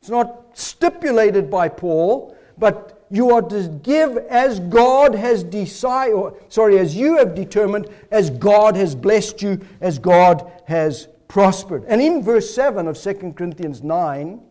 [0.01, 6.37] It's not stipulated by Paul, but you are to give as God has decided, or
[6.49, 11.85] sorry, as you have determined, as God has blessed you, as God has prospered.
[11.87, 14.41] And in verse 7 of 2 Corinthians 9,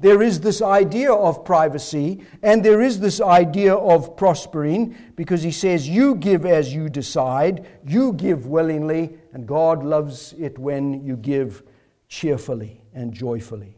[0.00, 5.50] there is this idea of privacy and there is this idea of prospering because he
[5.50, 11.16] says, You give as you decide, you give willingly, and God loves it when you
[11.16, 11.62] give
[12.08, 13.76] cheerfully and joyfully.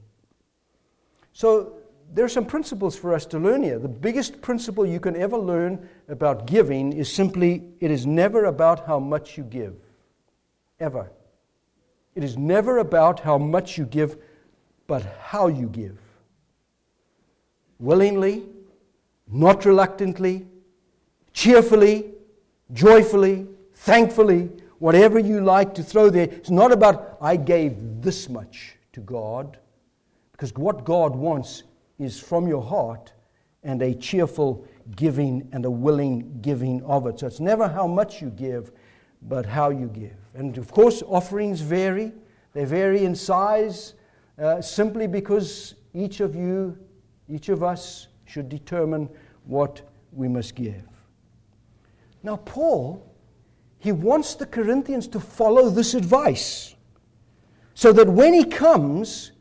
[1.33, 1.82] So,
[2.15, 3.79] there are some principles for us to learn here.
[3.79, 8.87] The biggest principle you can ever learn about giving is simply it is never about
[8.87, 9.75] how much you give.
[10.79, 11.11] Ever.
[12.15, 14.19] It is never about how much you give,
[14.87, 15.99] but how you give.
[17.79, 18.45] Willingly,
[19.27, 20.47] not reluctantly,
[21.33, 22.13] cheerfully,
[22.75, 26.25] joyfully, thankfully, whatever you like to throw there.
[26.25, 29.57] It's not about, I gave this much to God.
[30.33, 31.63] Because what God wants
[32.03, 33.13] is from your heart
[33.63, 37.21] and a cheerful giving and a willing giving of it.
[37.21, 38.73] So it's never how much you give,
[39.23, 40.17] but how you give.
[40.35, 42.13] And of course, offerings vary.
[42.53, 43.95] They vary in size
[44.39, 46.77] uh, simply because each of you,
[47.29, 49.09] each of us, should determine
[49.45, 50.83] what we must give.
[52.23, 53.07] Now, Paul,
[53.79, 56.75] he wants the Corinthians to follow this advice
[57.75, 59.32] so that when he comes,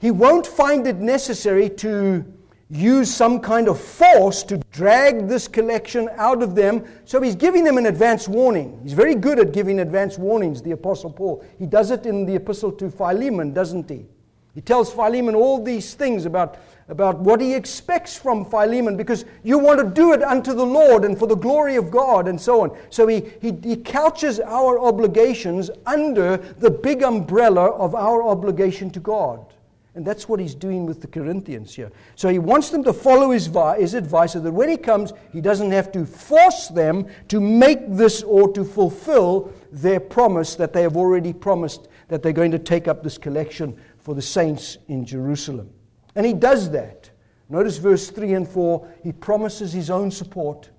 [0.00, 2.24] he won't find it necessary to
[2.70, 6.84] use some kind of force to drag this collection out of them.
[7.04, 8.78] So he's giving them an advance warning.
[8.82, 11.44] He's very good at giving advance warnings, the Apostle Paul.
[11.58, 14.06] He does it in the epistle to Philemon, doesn't he?
[14.54, 16.58] He tells Philemon all these things about,
[16.88, 21.04] about what he expects from Philemon because you want to do it unto the Lord
[21.04, 22.76] and for the glory of God and so on.
[22.88, 29.00] So he, he, he couches our obligations under the big umbrella of our obligation to
[29.00, 29.44] God.
[29.94, 31.90] And that's what he's doing with the Corinthians here.
[32.14, 35.40] So he wants them to follow his, his advice so that when he comes, he
[35.40, 40.82] doesn't have to force them to make this or to fulfill their promise that they
[40.82, 45.04] have already promised that they're going to take up this collection for the saints in
[45.04, 45.70] Jerusalem.
[46.14, 47.10] And he does that.
[47.48, 48.88] Notice verse 3 and 4.
[49.02, 50.70] He promises his own support.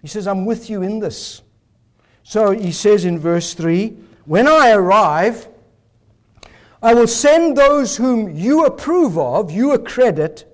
[0.00, 1.42] He says, I'm with you in this.
[2.22, 5.48] So he says in verse 3 When I arrive,
[6.84, 10.44] I will send those whom you approve of, you accredit,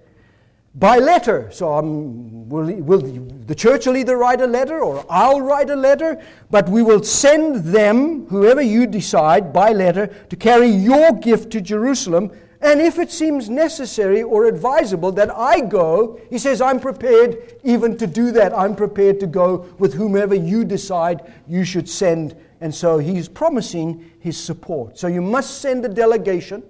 [0.77, 1.51] by letter.
[1.51, 5.75] So um, will, will, the church will either write a letter or I'll write a
[5.75, 11.51] letter, but we will send them, whoever you decide, by letter to carry your gift
[11.51, 12.31] to Jerusalem.
[12.61, 17.97] And if it seems necessary or advisable that I go, he says, I'm prepared even
[17.97, 18.57] to do that.
[18.57, 24.11] I'm prepared to go with whomever you decide you should send and so he's promising
[24.21, 24.99] his support.
[24.99, 26.63] So you must send a delegation.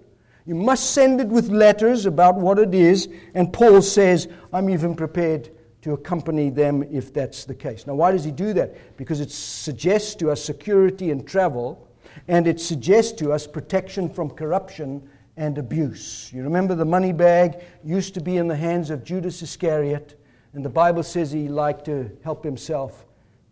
[0.46, 3.08] You must send it with letters about what it is.
[3.34, 5.50] And Paul says, I'm even prepared
[5.82, 7.86] to accompany them if that's the case.
[7.86, 8.96] Now, why does he do that?
[8.96, 11.88] Because it suggests to us security and travel,
[12.28, 16.30] and it suggests to us protection from corruption and abuse.
[16.32, 20.20] You remember the money bag used to be in the hands of Judas Iscariot,
[20.52, 23.06] and the Bible says he liked to help himself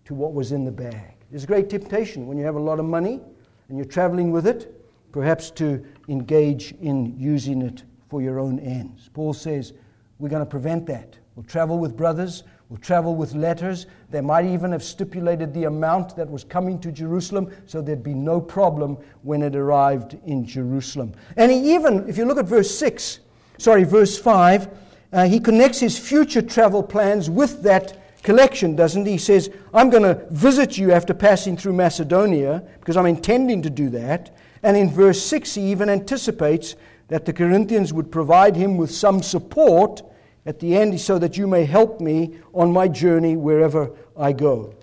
[0.05, 1.18] to what was in the bag.
[1.31, 3.21] There's a great temptation when you have a lot of money
[3.69, 4.75] and you're traveling with it,
[5.13, 9.11] perhaps to engage in using it for your own ends.
[9.13, 9.75] Paul says,
[10.19, 11.19] We're going to prevent that.
[11.35, 13.87] We'll travel with brothers, we'll travel with letters.
[14.11, 18.15] They might even have stipulated the amount that was coming to Jerusalem, so there'd be
[18.15, 21.13] no problem when it arrived in Jerusalem.
[21.37, 23.21] And he even, if you look at verse 6,
[23.59, 24.69] sorry, verse 5,
[25.13, 29.13] uh, he connects his future travel plans with that collection, doesn't he?
[29.13, 33.71] He says, I'm going to visit you after passing through Macedonia because I'm intending to
[33.71, 34.37] do that.
[34.63, 36.75] And in verse 6, he even anticipates
[37.09, 40.03] that the Corinthians would provide him with some support
[40.45, 44.75] at the end so that you may help me on my journey wherever I go.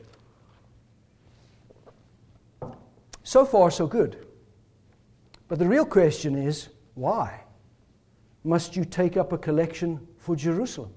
[3.23, 4.25] So far, so good.
[5.47, 7.41] But the real question is why
[8.43, 10.93] must you take up a collection for Jerusalem?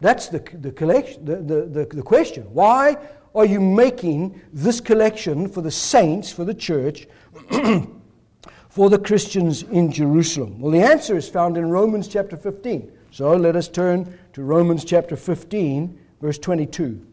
[0.00, 2.42] That's the, the, collection, the, the, the, question.
[2.52, 2.96] Why
[3.34, 7.06] are you making this collection for the saints, for the church,
[8.68, 10.60] for the Christians in Jerusalem?
[10.60, 12.92] Well, the answer is found in Romans chapter 15.
[13.10, 17.06] So let us turn to Romans chapter 15, verse 22.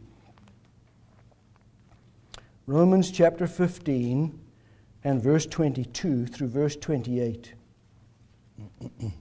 [2.65, 4.39] Romans chapter 15
[5.03, 7.53] and verse 22 through verse 28.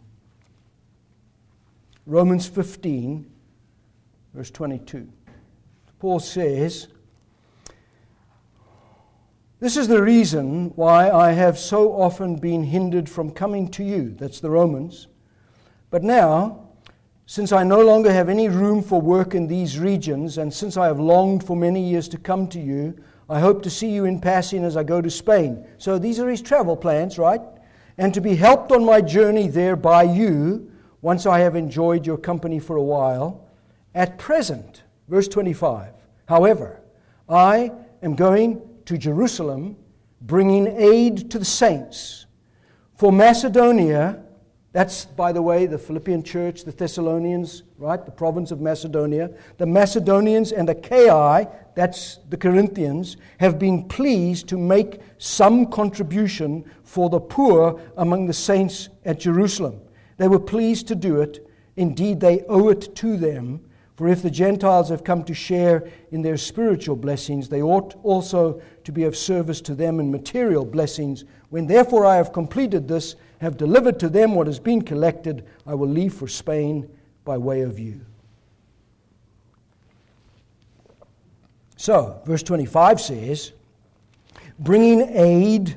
[2.06, 3.30] Romans 15
[4.34, 5.08] verse 22.
[5.98, 6.88] Paul says,
[9.58, 14.14] This is the reason why I have so often been hindered from coming to you.
[14.18, 15.08] That's the Romans.
[15.90, 16.68] But now,
[17.26, 20.86] since I no longer have any room for work in these regions, and since I
[20.86, 22.96] have longed for many years to come to you,
[23.28, 25.66] I hope to see you in passing as I go to Spain.
[25.78, 27.40] So these are his travel plans, right?
[27.98, 32.18] And to be helped on my journey there by you, once I have enjoyed your
[32.18, 33.49] company for a while
[33.94, 35.92] at present, verse 25,
[36.26, 36.80] however,
[37.28, 37.72] I
[38.02, 39.76] am going to Jerusalem
[40.20, 42.26] bringing aid to the saints.
[42.96, 44.22] For Macedonia,
[44.72, 48.04] that's, by the way, the Philippian church, the Thessalonians, right?
[48.04, 49.30] The province of Macedonia.
[49.58, 56.64] The Macedonians and the Achaia, that's the Corinthians, have been pleased to make some contribution
[56.84, 59.80] for the poor among the saints at Jerusalem.
[60.18, 61.44] They were pleased to do it.
[61.76, 63.60] Indeed, they owe it to them
[64.00, 68.62] For if the Gentiles have come to share in their spiritual blessings, they ought also
[68.84, 71.26] to be of service to them in material blessings.
[71.50, 75.74] When therefore I have completed this, have delivered to them what has been collected, I
[75.74, 76.88] will leave for Spain
[77.26, 78.00] by way of you.
[81.76, 83.52] So, verse 25 says,
[84.58, 85.76] bringing aid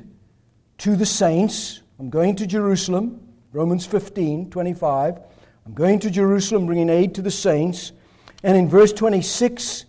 [0.78, 1.82] to the saints.
[1.98, 3.20] I'm going to Jerusalem,
[3.52, 5.20] Romans 15, 25.
[5.66, 7.92] I'm going to Jerusalem, bringing aid to the saints.
[8.44, 9.86] And in verse 26,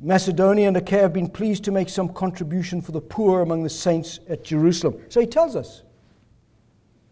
[0.00, 3.68] Macedonia and Achaia have been pleased to make some contribution for the poor among the
[3.68, 5.02] saints at Jerusalem.
[5.08, 5.82] So he tells us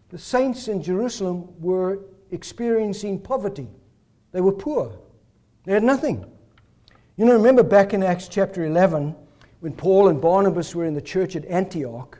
[0.07, 1.99] the saints in Jerusalem were
[2.31, 3.67] experiencing poverty.
[4.31, 4.97] They were poor,
[5.65, 6.25] they had nothing.
[7.17, 9.15] You know, remember back in Acts chapter 11,
[9.59, 12.19] when Paul and Barnabas were in the church at Antioch,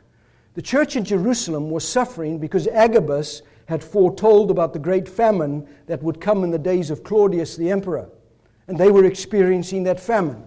[0.52, 6.02] the church in Jerusalem was suffering because Agabus had foretold about the great famine that
[6.02, 8.10] would come in the days of Claudius the emperor
[8.68, 10.42] and they were experiencing that famine.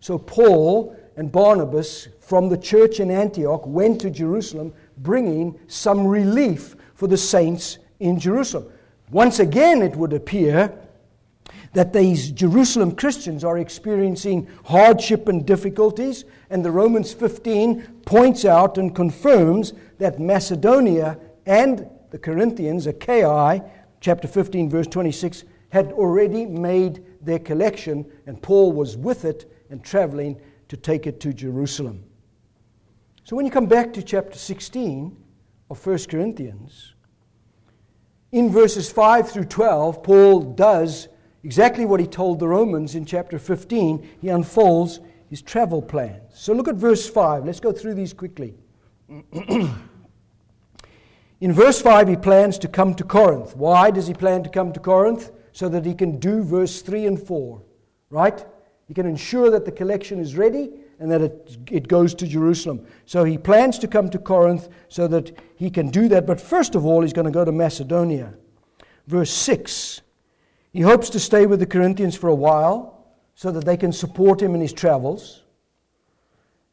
[0.00, 6.76] So Paul and Barnabas from the church in Antioch went to Jerusalem bringing some relief
[6.94, 8.70] for the saints in Jerusalem.
[9.10, 10.72] Once again, it would appear
[11.74, 18.78] that these Jerusalem Christians are experiencing hardship and difficulties, and the Romans 15 points out
[18.78, 23.62] and confirms that Macedonia and the Corinthians, Achaia,
[24.00, 29.82] chapter 15, verse 26, had already made their collection, and Paul was with it and
[29.82, 32.04] traveling to take it to Jerusalem.
[33.24, 35.16] So when you come back to chapter 16
[35.70, 36.94] of 1 Corinthians,
[38.32, 41.08] in verses 5 through 12, Paul does
[41.44, 44.08] exactly what he told the Romans in chapter 15.
[44.20, 46.22] He unfolds his travel plans.
[46.34, 47.44] So look at verse 5.
[47.44, 48.54] Let's go through these quickly.
[49.32, 49.72] in
[51.52, 53.54] verse 5, he plans to come to Corinth.
[53.54, 55.30] Why does he plan to come to Corinth?
[55.52, 57.62] So that he can do verse 3 and 4,
[58.10, 58.44] right?
[58.88, 62.86] He can ensure that the collection is ready and that it, it goes to Jerusalem.
[63.06, 66.26] So he plans to come to Corinth so that he can do that.
[66.26, 68.34] But first of all, he's going to go to Macedonia.
[69.06, 70.00] Verse 6
[70.72, 74.40] He hopes to stay with the Corinthians for a while so that they can support
[74.40, 75.42] him in his travels,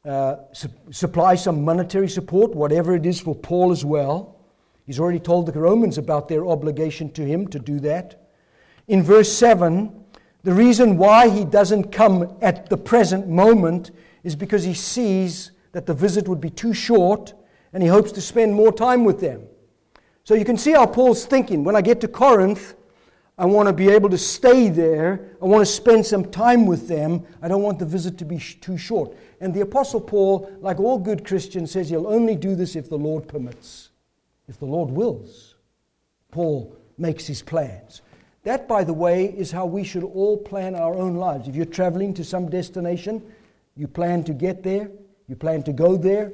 [0.06, 4.38] uh, su- supply some monetary support, whatever it is for Paul as well.
[4.86, 8.29] He's already told the Romans about their obligation to him to do that
[8.90, 9.94] in verse 7,
[10.44, 13.92] the reason why he doesn't come at the present moment
[14.24, 17.34] is because he sees that the visit would be too short
[17.72, 19.44] and he hopes to spend more time with them.
[20.24, 21.64] So you can see how Paul's thinking.
[21.64, 22.74] When I get to Corinth,
[23.38, 25.36] I want to be able to stay there.
[25.42, 27.24] I want to spend some time with them.
[27.44, 29.16] I don't want the visit to be sh- too short.
[29.40, 32.98] And the Apostle Paul, like all good Christians, says he'll only do this if the
[32.98, 33.92] Lord permits,
[34.48, 35.56] if the Lord wills.
[36.32, 38.02] Paul makes his plans.
[38.44, 41.48] That, by the way, is how we should all plan our own lives.
[41.48, 43.22] If you're traveling to some destination,
[43.76, 44.90] you plan to get there,
[45.28, 46.32] you plan to go there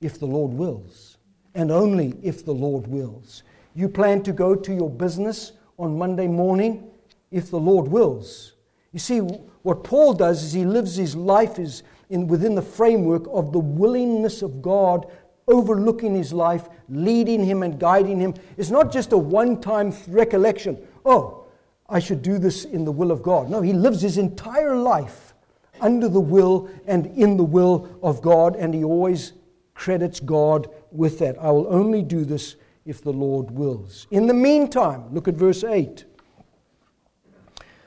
[0.00, 1.18] if the Lord wills,
[1.54, 3.42] and only if the Lord wills.
[3.74, 6.90] You plan to go to your business on Monday morning
[7.30, 8.54] if the Lord wills.
[8.92, 13.24] You see, what Paul does is he lives his life is in, within the framework
[13.30, 15.06] of the willingness of God
[15.46, 18.34] overlooking his life, leading him and guiding him.
[18.56, 20.78] It's not just a one time recollection
[21.08, 21.46] oh,
[21.88, 23.48] I should do this in the will of God.
[23.48, 25.34] No, he lives his entire life
[25.80, 29.32] under the will and in the will of God, and he always
[29.74, 31.38] credits God with that.
[31.38, 34.06] I will only do this if the Lord wills.
[34.10, 36.04] In the meantime, look at verse 8.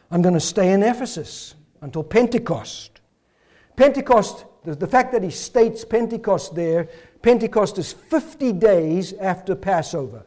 [0.09, 3.01] I'm going to stay in Ephesus until Pentecost.
[3.75, 6.89] Pentecost, the, the fact that he states Pentecost there,
[7.21, 10.25] Pentecost is 50 days after Passover.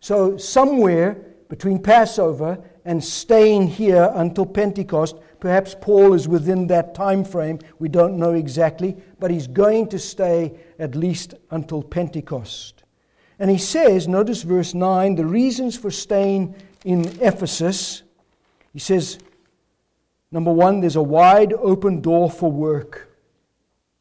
[0.00, 5.16] So, somewhere between Passover and staying here until Pentecost.
[5.38, 7.58] Perhaps Paul is within that time frame.
[7.78, 12.84] We don't know exactly, but he's going to stay at least until Pentecost.
[13.38, 16.54] And he says, notice verse 9, the reasons for staying
[16.86, 18.02] in Ephesus.
[18.72, 19.18] He says,
[20.30, 23.11] number one, there's a wide open door for work.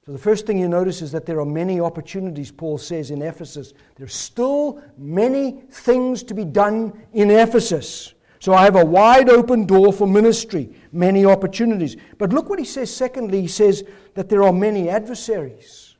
[0.05, 3.21] So, the first thing you notice is that there are many opportunities, Paul says in
[3.21, 3.73] Ephesus.
[3.95, 8.15] There's still many things to be done in Ephesus.
[8.39, 11.97] So, I have a wide open door for ministry, many opportunities.
[12.17, 13.83] But look what he says, secondly, he says
[14.15, 15.95] that there are many adversaries.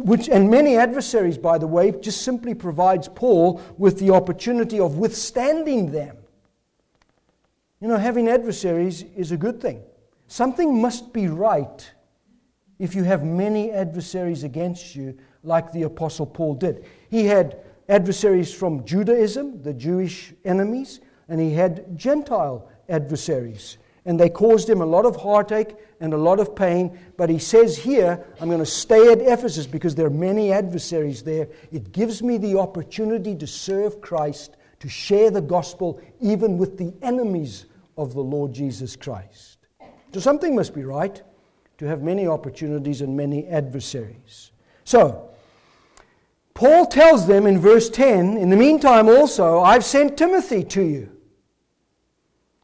[0.00, 4.98] Which, and many adversaries, by the way, just simply provides Paul with the opportunity of
[4.98, 6.18] withstanding them.
[7.80, 9.82] You know, having adversaries is a good thing.
[10.26, 11.90] Something must be right
[12.78, 16.84] if you have many adversaries against you, like the Apostle Paul did.
[17.10, 23.78] He had adversaries from Judaism, the Jewish enemies, and he had Gentile adversaries.
[24.06, 26.98] and they caused him a lot of heartache and a lot of pain.
[27.16, 31.22] But he says here, I'm going to stay at Ephesus because there are many adversaries
[31.22, 31.48] there.
[31.72, 36.92] It gives me the opportunity to serve Christ, to share the gospel even with the
[37.00, 37.64] enemies
[37.96, 39.56] of the Lord Jesus Christ.
[40.12, 41.22] So something must be right
[41.78, 44.52] to have many opportunities and many adversaries.
[44.84, 45.30] So,
[46.54, 51.10] Paul tells them in verse 10 In the meantime, also, I've sent Timothy to you.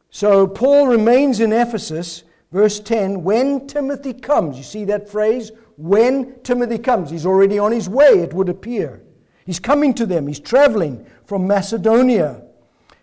[0.09, 2.23] So, Paul remains in Ephesus.
[2.51, 5.51] Verse 10 When Timothy comes, you see that phrase?
[5.77, 7.09] When Timothy comes.
[7.09, 9.01] He's already on his way, it would appear.
[9.45, 10.27] He's coming to them.
[10.27, 12.43] He's traveling from Macedonia,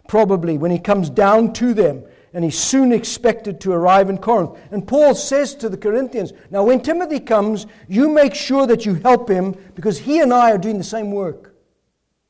[0.07, 4.59] probably, when he comes down to them and he's soon expected to arrive in Corinth.
[4.71, 8.95] And Paul says to the Corinthians, Now, when Timothy comes, you make sure that you
[8.95, 11.55] help him because he and I are doing the same work.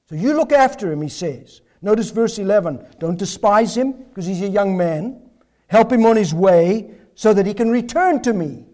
[0.09, 1.61] So you look after him, he says.
[1.83, 2.87] Notice verse 11.
[2.99, 5.21] Don't despise him because he's a young man.
[5.69, 8.67] Help him on his way so that he can return to me.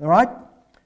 [0.00, 0.28] All right?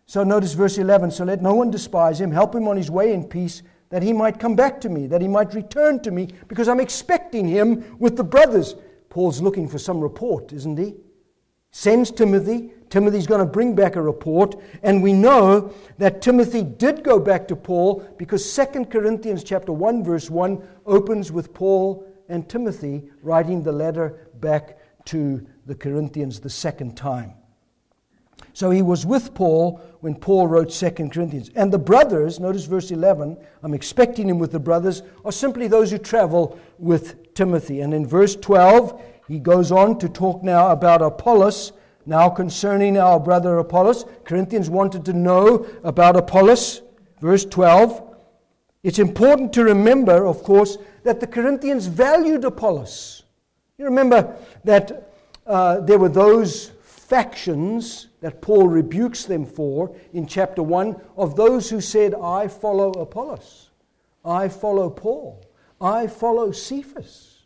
[0.06, 1.12] So notice verse 11.
[1.12, 2.30] So let no one despise him.
[2.30, 5.20] Help him on his way in peace that he might come back to me, that
[5.20, 8.76] he might return to me because I'm expecting him with the brothers.
[9.10, 10.94] Paul's looking for some report, isn't he?
[11.72, 12.72] Sends Timothy.
[12.88, 14.56] Timothy's going to bring back a report.
[14.82, 20.02] And we know that Timothy did go back to Paul because 2 Corinthians chapter 1
[20.02, 26.50] verse 1 opens with Paul and Timothy writing the letter back to the Corinthians the
[26.50, 27.34] second time.
[28.52, 31.50] So he was with Paul when Paul wrote 2 Corinthians.
[31.54, 35.90] And the brothers, notice verse 11, I'm expecting him with the brothers, are simply those
[35.90, 37.80] who travel with Timothy.
[37.80, 41.72] And in verse 12, he goes on to talk now about Apollos.
[42.06, 46.82] Now, concerning our brother Apollos, Corinthians wanted to know about Apollos.
[47.20, 48.08] Verse 12.
[48.82, 53.24] It's important to remember, of course, that the Corinthians valued Apollos.
[53.76, 55.12] You remember that
[55.46, 61.68] uh, there were those factions that Paul rebukes them for in chapter 1 of those
[61.68, 63.70] who said, I follow Apollos,
[64.24, 65.44] I follow Paul,
[65.80, 67.44] I follow Cephas.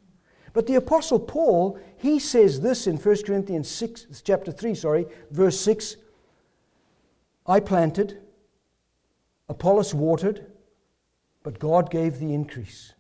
[0.52, 5.58] But the apostle Paul, he says this in 1 Corinthians 6 chapter 3, sorry, verse
[5.60, 5.96] 6,
[7.46, 8.20] I planted,
[9.48, 10.46] Apollos watered,
[11.42, 12.94] but God gave the increase.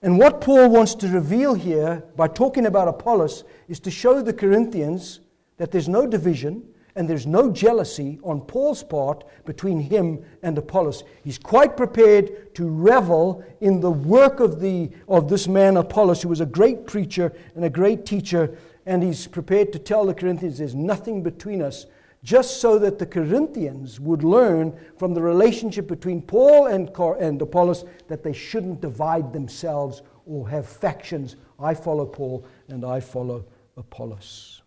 [0.00, 4.32] And what Paul wants to reveal here by talking about Apollos is to show the
[4.32, 5.20] Corinthians
[5.56, 6.62] that there's no division,
[6.96, 11.02] and there's no jealousy on Paul's part between him and Apollos.
[11.22, 16.28] He's quite prepared to revel in the work of, the, of this man Apollos, who
[16.28, 20.58] was a great preacher and a great teacher, and he's prepared to tell the Corinthians
[20.58, 21.86] there's nothing between us,
[22.22, 26.90] just so that the Corinthians would learn from the relationship between Paul and,
[27.20, 31.36] and Apollos that they shouldn't divide themselves or have factions.
[31.58, 33.44] I follow Paul and I follow
[33.76, 34.62] Apollos.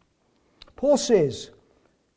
[0.75, 1.49] Paul says,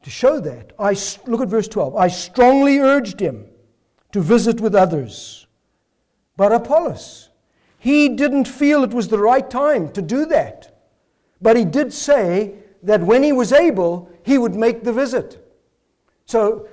[0.02, 0.96] to show that, I
[1.26, 1.96] look at verse 12.
[1.96, 3.46] I strongly urged him
[4.12, 5.46] to visit with others.
[6.36, 7.28] But Apollos,
[7.78, 10.84] he didn't feel it was the right time to do that.
[11.42, 15.46] But he did say that when he was able, he would make the visit.
[16.24, 16.68] So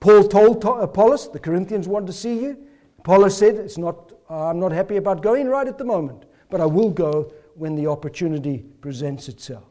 [0.00, 2.56] Paul told Apollos, the Corinthians want to see you.
[2.98, 6.66] Apollos said, it's not, I'm not happy about going right at the moment, but I
[6.66, 9.69] will go when the opportunity presents itself.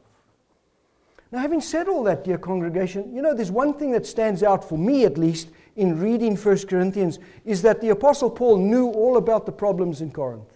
[1.31, 4.67] Now, having said all that, dear congregation, you know, there's one thing that stands out
[4.67, 9.17] for me at least in reading 1 Corinthians is that the Apostle Paul knew all
[9.17, 10.51] about the problems in Corinth.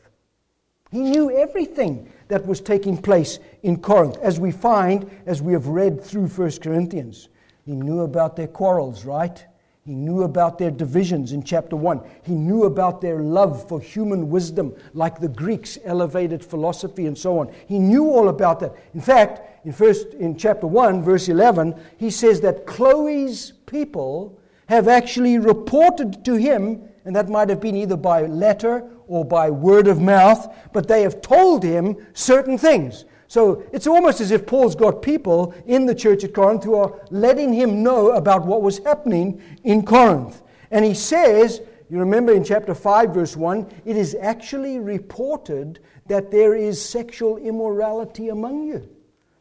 [0.92, 5.68] He knew everything that was taking place in Corinth, as we find as we have
[5.68, 7.30] read through 1 Corinthians.
[7.66, 9.46] He knew about their quarrels, right?
[9.86, 12.02] He knew about their divisions in chapter 1.
[12.24, 17.40] He knew about their love for human wisdom, like the Greeks elevated philosophy and so
[17.40, 17.52] on.
[17.68, 18.76] He knew all about that.
[18.94, 24.88] In fact, in first in chapter 1 verse 11, he says that Chloe's people have
[24.88, 29.88] actually reported to him and that might have been either by letter or by word
[29.88, 33.06] of mouth, but they have told him certain things.
[33.28, 37.02] So it's almost as if Paul's got people in the church at Corinth who are
[37.10, 40.42] letting him know about what was happening in Corinth.
[40.72, 46.32] And he says, you remember in chapter 5, verse 1, it is actually reported that
[46.32, 48.88] there is sexual immorality among you.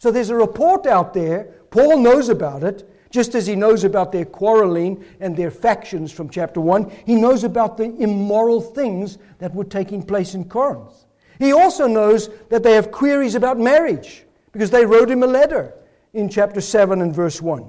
[0.02, 1.44] So there's a report out there.
[1.70, 6.28] Paul knows about it, just as he knows about their quarreling and their factions from
[6.28, 6.90] chapter 1.
[7.06, 11.04] He knows about the immoral things that were taking place in Corinth.
[11.38, 15.72] He also knows that they have queries about marriage because they wrote him a letter
[16.14, 17.64] in chapter 7 and verse 1.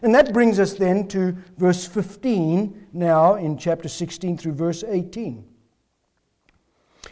[0.00, 5.44] And that brings us then to verse 15 now in chapter 16 through verse 18.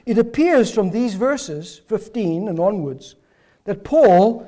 [0.06, 3.16] It appears from these verses, 15 and onwards,
[3.64, 4.46] that Paul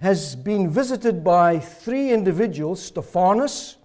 [0.00, 3.76] has been visited by three individuals Stephanas,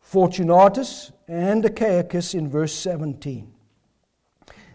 [0.00, 3.52] Fortunatus, and Achaicus in verse 17.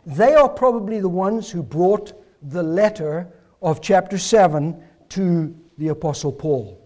[0.06, 3.28] They are probably the ones who brought the letter
[3.62, 6.82] of chapter 7 to the Apostle Paul.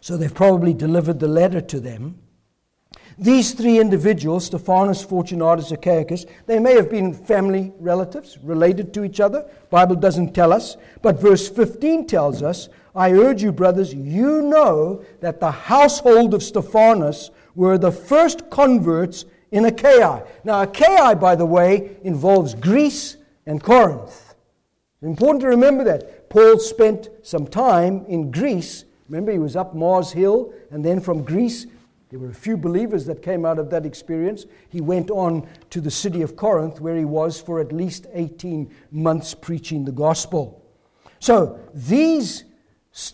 [0.00, 2.18] So they've probably delivered the letter to them.
[3.18, 9.20] These three individuals, Stephanas, Fortunatus, Achaicus, they may have been family relatives, related to each
[9.20, 9.48] other.
[9.70, 15.04] Bible doesn't tell us, but verse 15 tells us, I urge you, brothers, you know
[15.20, 20.24] that the household of Stephanas were the first converts in Achaia.
[20.42, 24.34] Now, Achaia, by the way, involves Greece and Corinth.
[24.96, 26.28] It's important to remember that.
[26.30, 28.84] Paul spent some time in Greece.
[29.08, 31.66] Remember, he was up Mars Hill, and then from Greece,
[32.14, 34.46] there were a few believers that came out of that experience.
[34.68, 38.72] He went on to the city of Corinth, where he was for at least 18
[38.92, 40.64] months preaching the gospel.
[41.18, 42.44] So, these,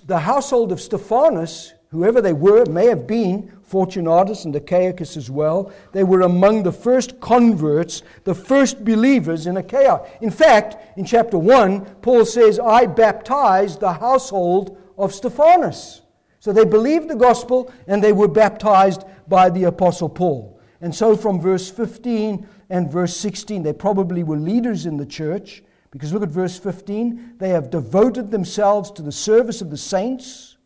[0.04, 5.72] the household of Stephanas, whoever they were, may have been Fortunatus and Achaicus as well.
[5.92, 10.06] They were among the first converts, the first believers in Achaia.
[10.20, 15.99] In fact, in chapter 1, Paul says, I baptized the household of Stephanas.
[16.40, 20.58] So they believed the gospel and they were baptized by the Apostle Paul.
[20.80, 25.62] And so from verse 15 and verse 16, they probably were leaders in the church.
[25.90, 27.34] Because look at verse 15.
[27.38, 30.56] They have devoted themselves to the service of the saints.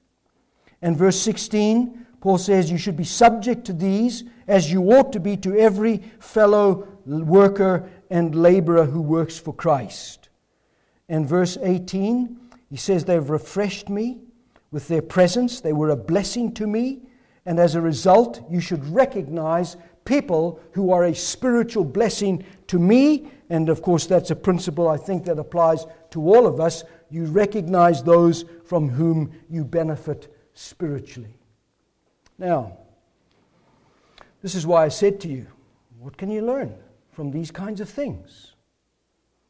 [0.80, 5.20] And verse 16, Paul says, You should be subject to these as you ought to
[5.20, 10.28] be to every fellow worker and laborer who works for Christ.
[11.08, 12.38] And verse 18,
[12.70, 14.23] he says, They've refreshed me
[14.74, 15.60] with their presence.
[15.60, 17.02] They were a blessing to me.
[17.46, 23.30] And as a result, you should recognize people who are a spiritual blessing to me.
[23.50, 26.82] And of course, that's a principle I think that applies to all of us.
[27.08, 31.38] You recognize those from whom you benefit spiritually.
[32.36, 32.76] Now,
[34.42, 35.46] this is why I said to you,
[36.00, 36.74] what can you learn
[37.12, 38.53] from these kinds of things?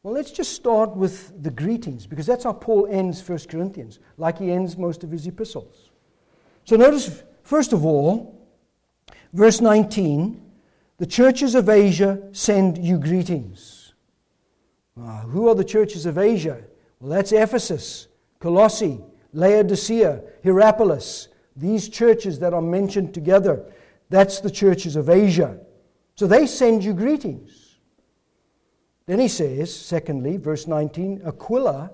[0.05, 4.37] Well, let's just start with the greetings, because that's how Paul ends 1 Corinthians, like
[4.37, 5.89] he ends most of his epistles.
[6.67, 8.47] So notice, first of all,
[9.33, 10.43] verse 19
[10.97, 13.95] the churches of Asia send you greetings.
[14.97, 16.63] Uh, who are the churches of Asia?
[17.01, 18.07] Well, that's Ephesus,
[18.39, 19.01] Colossae,
[19.33, 21.29] Laodicea, Hierapolis.
[21.57, 23.73] These churches that are mentioned together,
[24.09, 25.59] that's the churches of Asia.
[26.15, 27.64] So they send you greetings.
[29.07, 31.91] Then he says, secondly, verse 19, Aquila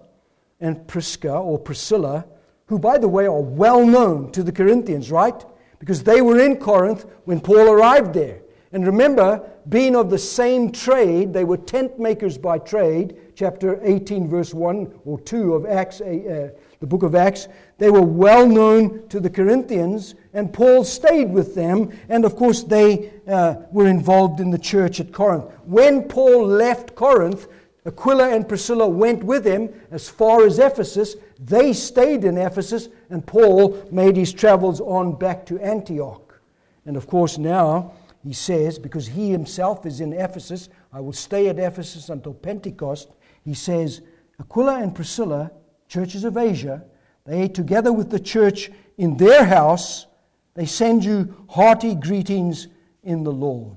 [0.61, 2.24] and Prisca or Priscilla,
[2.66, 5.44] who, by the way, are well known to the Corinthians, right?
[5.80, 8.42] Because they were in Corinth when Paul arrived there.
[8.72, 14.28] And remember, being of the same trade, they were tent makers by trade, chapter 18,
[14.28, 17.48] verse 1 or 2 of Acts, uh, the book of Acts.
[17.81, 22.62] They were well known to the Corinthians, and Paul stayed with them, and of course,
[22.62, 25.51] they uh, were involved in the church at Corinth.
[25.64, 27.49] When Paul left Corinth,
[27.87, 31.16] Aquila and Priscilla went with him as far as Ephesus.
[31.39, 36.39] They stayed in Ephesus, and Paul made his travels on back to Antioch.
[36.85, 41.49] And of course, now he says, because he himself is in Ephesus, I will stay
[41.49, 43.09] at Ephesus until Pentecost.
[43.43, 44.03] He says,
[44.39, 45.51] Aquila and Priscilla,
[45.89, 46.85] churches of Asia,
[47.31, 50.07] they, together with the church in their house,
[50.55, 52.68] they send you hearty greetings
[53.05, 53.76] in the Lord.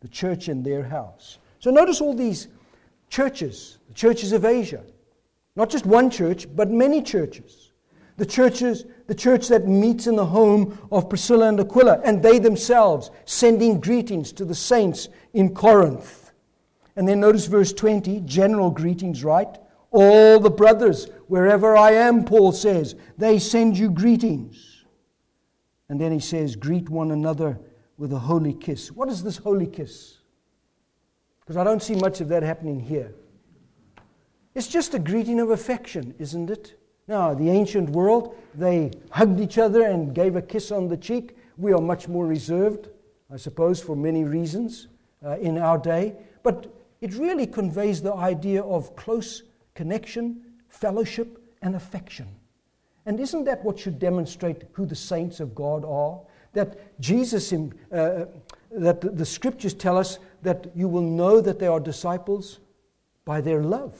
[0.00, 1.38] The church in their house.
[1.60, 2.48] So notice all these
[3.08, 4.84] churches, the churches of Asia.
[5.56, 7.72] Not just one church, but many churches.
[8.16, 12.38] The churches, the church that meets in the home of Priscilla and Aquila, and they
[12.38, 16.32] themselves sending greetings to the saints in Corinth.
[16.96, 19.56] And then notice verse 20, general greetings, right?
[19.90, 24.84] All the brothers, wherever I am, Paul says, they send you greetings.
[25.88, 27.58] And then he says, greet one another
[27.96, 28.90] with a holy kiss.
[28.92, 30.18] What is this holy kiss?
[31.40, 33.14] Because I don't see much of that happening here.
[34.54, 36.78] It's just a greeting of affection, isn't it?
[37.06, 41.36] Now, the ancient world, they hugged each other and gave a kiss on the cheek.
[41.56, 42.88] We are much more reserved,
[43.32, 44.88] I suppose, for many reasons
[45.24, 46.16] uh, in our day.
[46.42, 46.70] But
[47.00, 49.42] it really conveys the idea of close
[49.74, 52.28] connection, fellowship, and affection.
[53.06, 56.20] And isn't that what should demonstrate who the saints of God are?
[56.52, 58.26] That Jesus, in, uh,
[58.70, 62.60] that the, scriptures tell us that you will know that they are disciples
[63.24, 63.98] by their love,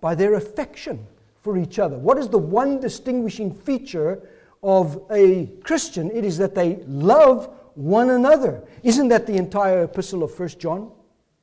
[0.00, 1.06] by their affection
[1.42, 1.98] for each other.
[1.98, 4.28] What is the one distinguishing feature
[4.62, 6.10] of a Christian?
[6.10, 8.62] It is that they love one another.
[8.82, 10.92] Isn't that the entire epistle of 1 John?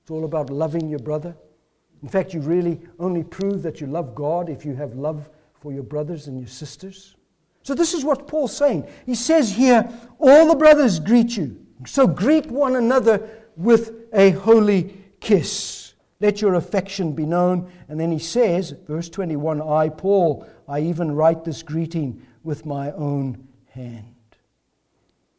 [0.01, 1.35] It's all about loving your brother.
[2.03, 5.29] In fact, you really only prove that you love God if you have love
[5.59, 7.15] for your brothers and your sisters.
[7.63, 8.87] So, this is what Paul's saying.
[9.05, 9.89] He says here,
[10.19, 11.65] All the brothers greet you.
[11.85, 15.93] So, greet one another with a holy kiss.
[16.19, 17.71] Let your affection be known.
[17.89, 22.91] And then he says, verse 21 I, Paul, I even write this greeting with my
[22.93, 24.15] own hand.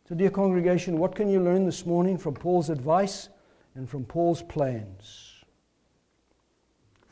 [0.09, 3.29] So, dear congregation, what can you learn this morning from Paul's advice
[3.75, 5.28] and from Paul's plans?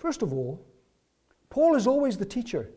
[0.07, 0.65] First of all,
[1.51, 2.71] Paul is always the teacher.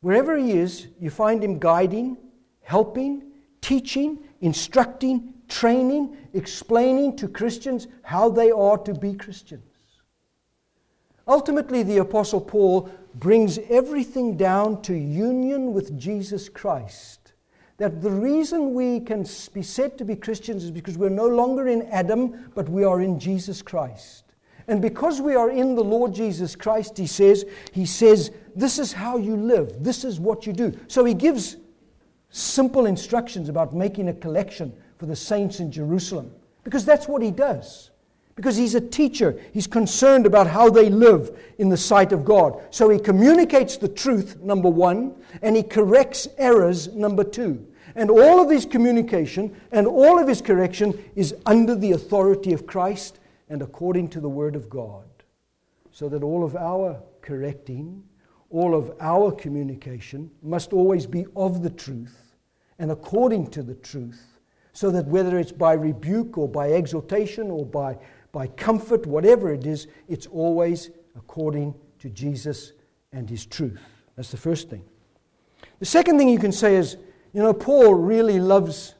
[0.00, 2.18] Wherever he is, you find him guiding,
[2.62, 9.64] helping, teaching, instructing, training, explaining to Christians how they are to be Christians.
[11.26, 17.32] Ultimately, the Apostle Paul brings everything down to union with Jesus Christ.
[17.78, 21.66] That the reason we can be said to be Christians is because we're no longer
[21.66, 24.25] in Adam, but we are in Jesus Christ.
[24.68, 28.92] And because we are in the Lord Jesus Christ, he says, he says, this is
[28.92, 29.84] how you live.
[29.84, 30.76] This is what you do.
[30.88, 31.56] So he gives
[32.30, 36.32] simple instructions about making a collection for the saints in Jerusalem
[36.64, 37.90] because that's what he does.
[38.34, 42.60] Because he's a teacher, he's concerned about how they live in the sight of God.
[42.70, 47.66] So he communicates the truth, number one, and he corrects errors, number two.
[47.94, 52.66] And all of his communication and all of his correction is under the authority of
[52.66, 55.08] Christ and according to the Word of God,
[55.90, 58.02] so that all of our correcting,
[58.50, 62.26] all of our communication must always be of the truth
[62.78, 64.38] and according to the truth,
[64.72, 67.96] so that whether it's by rebuke or by exhortation or by,
[68.32, 72.72] by comfort, whatever it is, it's always according to Jesus
[73.12, 73.80] and His truth.
[74.16, 74.84] That's the first thing.
[75.78, 76.96] The second thing you can say is,
[77.32, 78.94] you know, Paul really loves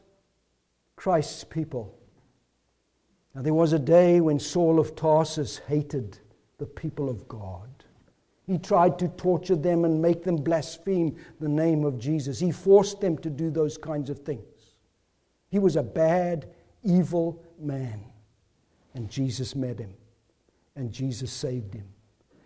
[0.94, 1.95] Christ's people.
[3.36, 6.18] Now, there was a day when Saul of Tarsus hated
[6.56, 7.68] the people of God.
[8.46, 12.40] He tried to torture them and make them blaspheme the name of Jesus.
[12.40, 14.76] He forced them to do those kinds of things.
[15.50, 16.48] He was a bad,
[16.82, 18.00] evil man.
[18.94, 19.92] And Jesus met him,
[20.74, 21.86] and Jesus saved him.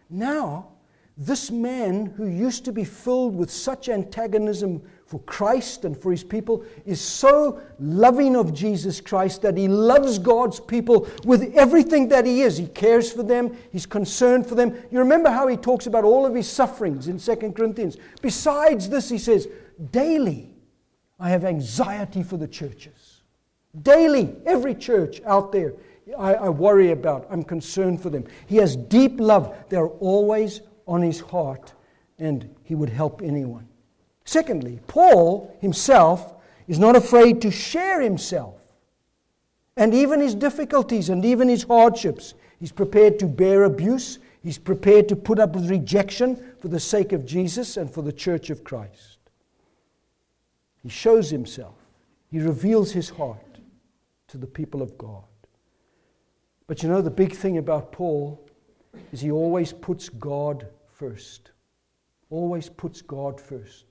[0.09, 0.71] Now,
[1.17, 6.23] this man who used to be filled with such antagonism for Christ and for his
[6.23, 12.25] people is so loving of Jesus Christ that he loves God's people with everything that
[12.25, 12.57] he is.
[12.57, 14.73] He cares for them, he's concerned for them.
[14.93, 17.97] You remember how he talks about all of his sufferings in 2 Corinthians.
[18.23, 19.49] Besides this, he says,
[19.91, 20.55] Daily
[21.19, 23.23] I have anxiety for the churches.
[23.83, 25.75] Daily, every church out there,
[26.17, 28.29] I, I worry about, I'm concerned for them.
[28.47, 29.57] He has deep love.
[29.71, 31.73] They're always on his heart,
[32.21, 33.67] and he would help anyone.
[34.31, 36.35] Secondly, Paul himself
[36.69, 38.63] is not afraid to share himself
[39.77, 42.35] and even his difficulties and even his hardships.
[42.61, 47.11] He's prepared to bear abuse, he's prepared to put up with rejection for the sake
[47.13, 49.19] of Jesus and for the church of Christ.
[50.81, 51.75] He shows himself,
[52.31, 53.59] he reveals his heart
[54.29, 55.25] to the people of God.
[56.69, 58.41] But you know, the big thing about Paul
[59.11, 61.51] is he always puts God first.
[62.31, 63.90] Always puts God first.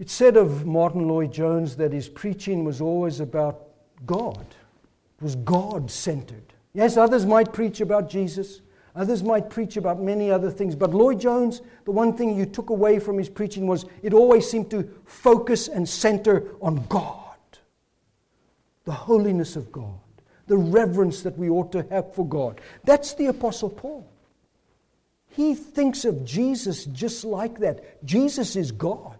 [0.00, 3.68] It's said of Martyn Lloyd-Jones that his preaching was always about
[4.06, 4.46] God.
[5.18, 6.54] It was God centered.
[6.72, 8.62] Yes, others might preach about Jesus,
[8.96, 12.98] others might preach about many other things, but Lloyd-Jones, the one thing you took away
[12.98, 17.36] from his preaching was it always seemed to focus and center on God,
[18.84, 20.00] the holiness of God,
[20.46, 22.62] the reverence that we ought to have for God.
[22.84, 24.10] That's the Apostle Paul.
[25.28, 28.02] He thinks of Jesus just like that.
[28.06, 29.18] Jesus is God.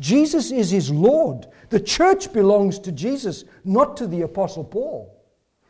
[0.00, 1.46] Jesus is his Lord.
[1.68, 5.14] The church belongs to Jesus, not to the Apostle Paul.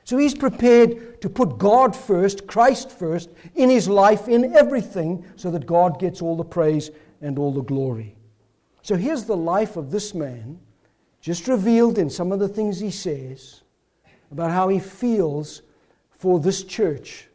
[0.05, 5.51] So he's prepared to put God first, Christ first, in his life, in everything, so
[5.51, 8.17] that God gets all the praise and all the glory.
[8.83, 10.59] So here's the life of this man,
[11.21, 13.63] just revealed in some of the things he says
[14.31, 15.63] about how he feels
[16.11, 17.29] for this church.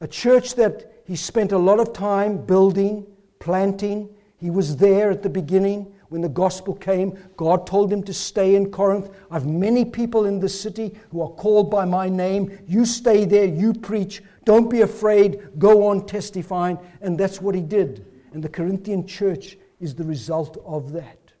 [0.00, 3.06] A church that he spent a lot of time building,
[3.38, 4.08] planting.
[4.36, 8.54] He was there at the beginning when the gospel came, God told him to stay
[8.54, 9.10] in Corinth.
[9.32, 12.56] I've many people in the city who are called by my name.
[12.68, 14.22] You stay there, you preach.
[14.44, 15.58] Don't be afraid.
[15.58, 16.78] Go on testifying.
[17.00, 18.06] And that's what he did.
[18.32, 21.32] And the Corinthian church is the result of that.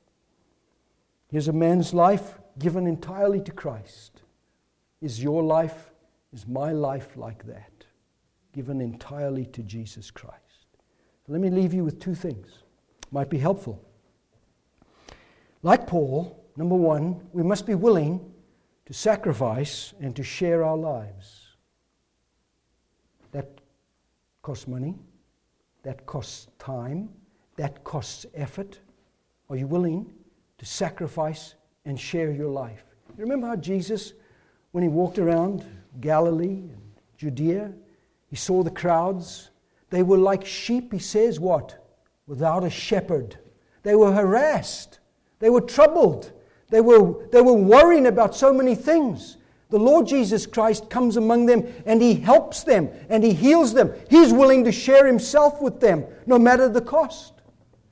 [1.28, 4.22] Here's a man's life given entirely to Christ.
[5.00, 5.92] Is your life,
[6.32, 7.84] is my life like that?
[8.52, 10.66] Given entirely to Jesus Christ.
[11.28, 12.48] Let me leave you with two things.
[13.12, 13.83] Might be helpful.
[15.64, 18.20] Like Paul, number one, we must be willing
[18.84, 21.56] to sacrifice and to share our lives.
[23.32, 23.48] That
[24.42, 24.94] costs money,
[25.82, 27.08] That costs time,
[27.56, 28.78] that costs effort.
[29.48, 30.12] Are you willing
[30.58, 31.54] to sacrifice
[31.86, 32.84] and share your life?
[33.16, 34.12] You remember how Jesus,
[34.72, 35.64] when he walked around
[36.00, 36.82] Galilee and
[37.16, 37.72] Judea,
[38.26, 39.50] he saw the crowds.
[39.88, 41.86] They were like sheep, he says, what?
[42.26, 43.38] Without a shepherd.
[43.82, 44.98] They were harassed.
[45.44, 46.32] They were troubled.
[46.70, 49.36] They were, they were worrying about so many things.
[49.68, 53.92] The Lord Jesus Christ comes among them and He helps them and He heals them.
[54.08, 57.34] He's willing to share Himself with them, no matter the cost.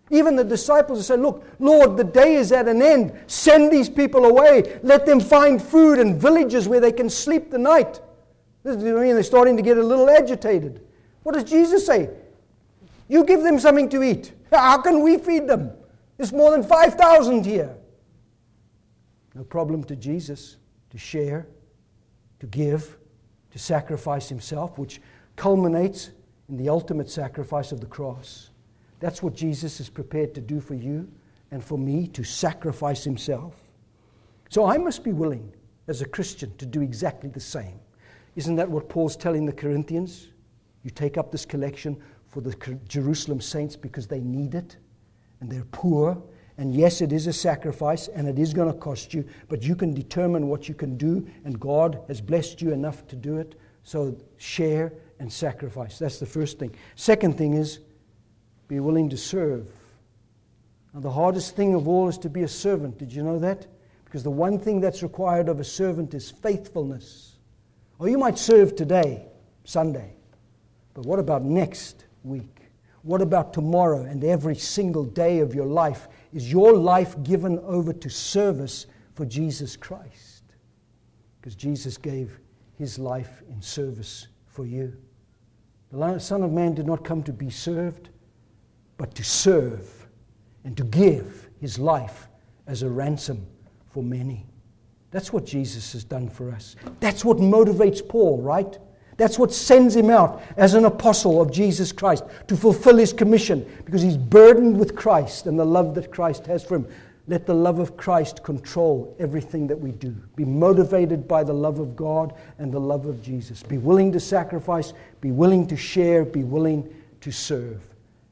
[0.08, 3.12] Even the disciples say, Look, Lord, the day is at an end.
[3.26, 4.80] Send these people away.
[4.82, 8.00] Let them find food in villages where they can sleep the night.
[8.64, 10.80] I mean, they're starting to get a little agitated.
[11.22, 12.08] What does Jesus say?
[13.08, 14.32] You give them something to eat.
[14.50, 15.72] How can we feed them?
[16.16, 17.76] There's more than 5,000 here.
[19.34, 20.56] No problem to Jesus
[20.90, 21.46] to share,
[22.40, 22.98] to give,
[23.50, 25.00] to sacrifice himself, which
[25.36, 26.10] culminates
[26.48, 28.50] in the ultimate sacrifice of the cross.
[29.00, 31.10] That's what Jesus is prepared to do for you
[31.50, 33.54] and for me to sacrifice himself.
[34.48, 35.52] So I must be willing
[35.88, 37.80] as a Christian to do exactly the same.
[38.36, 40.28] Isn't that what Paul's telling the Corinthians?
[40.82, 41.96] You take up this collection
[42.28, 42.54] for the
[42.86, 44.76] Jerusalem saints because they need it
[45.42, 46.22] and they're poor.
[46.56, 49.74] And yes, it is a sacrifice and it is going to cost you, but you
[49.74, 53.58] can determine what you can do, and God has blessed you enough to do it.
[53.82, 55.98] So share and sacrifice.
[55.98, 56.76] That's the first thing.
[56.94, 57.80] Second thing is
[58.68, 59.68] be willing to serve.
[60.94, 62.98] Now, the hardest thing of all is to be a servant.
[62.98, 63.66] Did you know that?
[64.04, 67.38] Because the one thing that's required of a servant is faithfulness.
[67.98, 69.26] Or you might serve today,
[69.64, 70.14] Sunday,
[70.94, 72.61] but what about next week?
[73.02, 76.08] What about tomorrow and every single day of your life?
[76.32, 80.44] Is your life given over to service for Jesus Christ?
[81.40, 82.38] Because Jesus gave
[82.78, 84.96] his life in service for you.
[85.90, 88.10] The Son of Man did not come to be served,
[88.96, 90.06] but to serve
[90.64, 92.28] and to give his life
[92.66, 93.46] as a ransom
[93.90, 94.46] for many.
[95.10, 96.76] That's what Jesus has done for us.
[97.00, 98.78] That's what motivates Paul, right?
[99.16, 103.68] That's what sends him out as an apostle of Jesus Christ to fulfill his commission
[103.84, 106.86] because he's burdened with Christ and the love that Christ has for him.
[107.28, 110.14] Let the love of Christ control everything that we do.
[110.34, 113.62] Be motivated by the love of God and the love of Jesus.
[113.62, 117.80] Be willing to sacrifice, be willing to share, be willing to serve.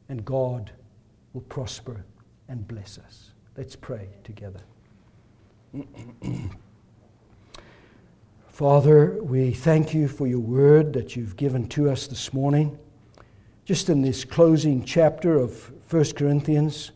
[0.08, 0.72] And God
[1.34, 2.04] will prosper
[2.48, 3.30] and bless us.
[3.56, 4.60] Let's pray together.
[8.60, 12.78] Father, we thank you for your word that you've given to us this morning.
[13.64, 16.90] Just in this closing chapter of 1 Corinthians,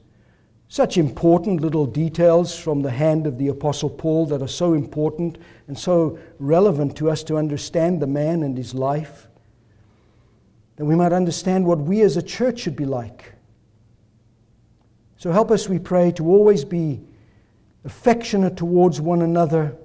[0.69, 5.39] such important little details from the hand of the Apostle Paul that are so important
[5.67, 9.29] and so relevant to us to understand the man and his life,
[10.77, 13.33] that we might understand what we as a church should be like.
[15.17, 17.01] So help us, we pray, to always be
[17.87, 19.79] affectionate towards one another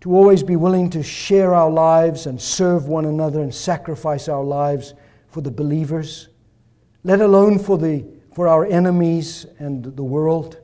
[0.00, 4.44] to always be willing to share our lives and serve one another and sacrifice our
[4.44, 4.94] lives
[5.28, 6.28] for the believers,
[7.04, 10.58] let alone for, the, for our enemies and the world.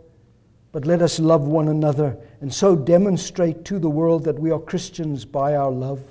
[0.70, 4.58] But let us love one another and so demonstrate to the world that we are
[4.58, 6.02] Christians by our love.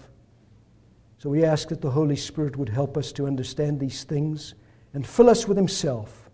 [1.18, 4.56] So we ask that the Holy Spirit would help us to understand these things
[4.94, 6.30] and fill us with Himself,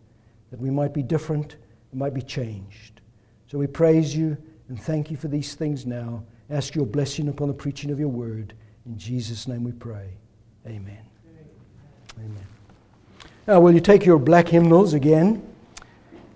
[0.51, 1.57] that we might be different
[1.97, 3.01] might be changed.
[3.47, 4.37] So we praise you
[4.69, 6.23] and thank you for these things now.
[6.49, 8.53] Ask your blessing upon the preaching of your word.
[8.85, 10.09] In Jesus' name we pray.
[10.65, 10.99] Amen.
[12.17, 12.45] Amen.
[13.47, 15.43] Now, will you take your black hymnals again?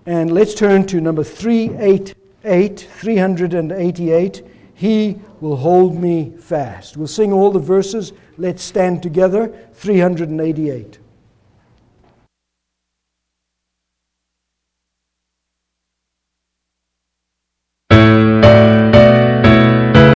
[0.06, 4.46] And let's turn to number 388, 388.
[4.74, 6.96] He will hold me fast.
[6.96, 8.12] We'll sing all the verses.
[8.36, 9.54] Let's stand together.
[9.74, 10.98] 388.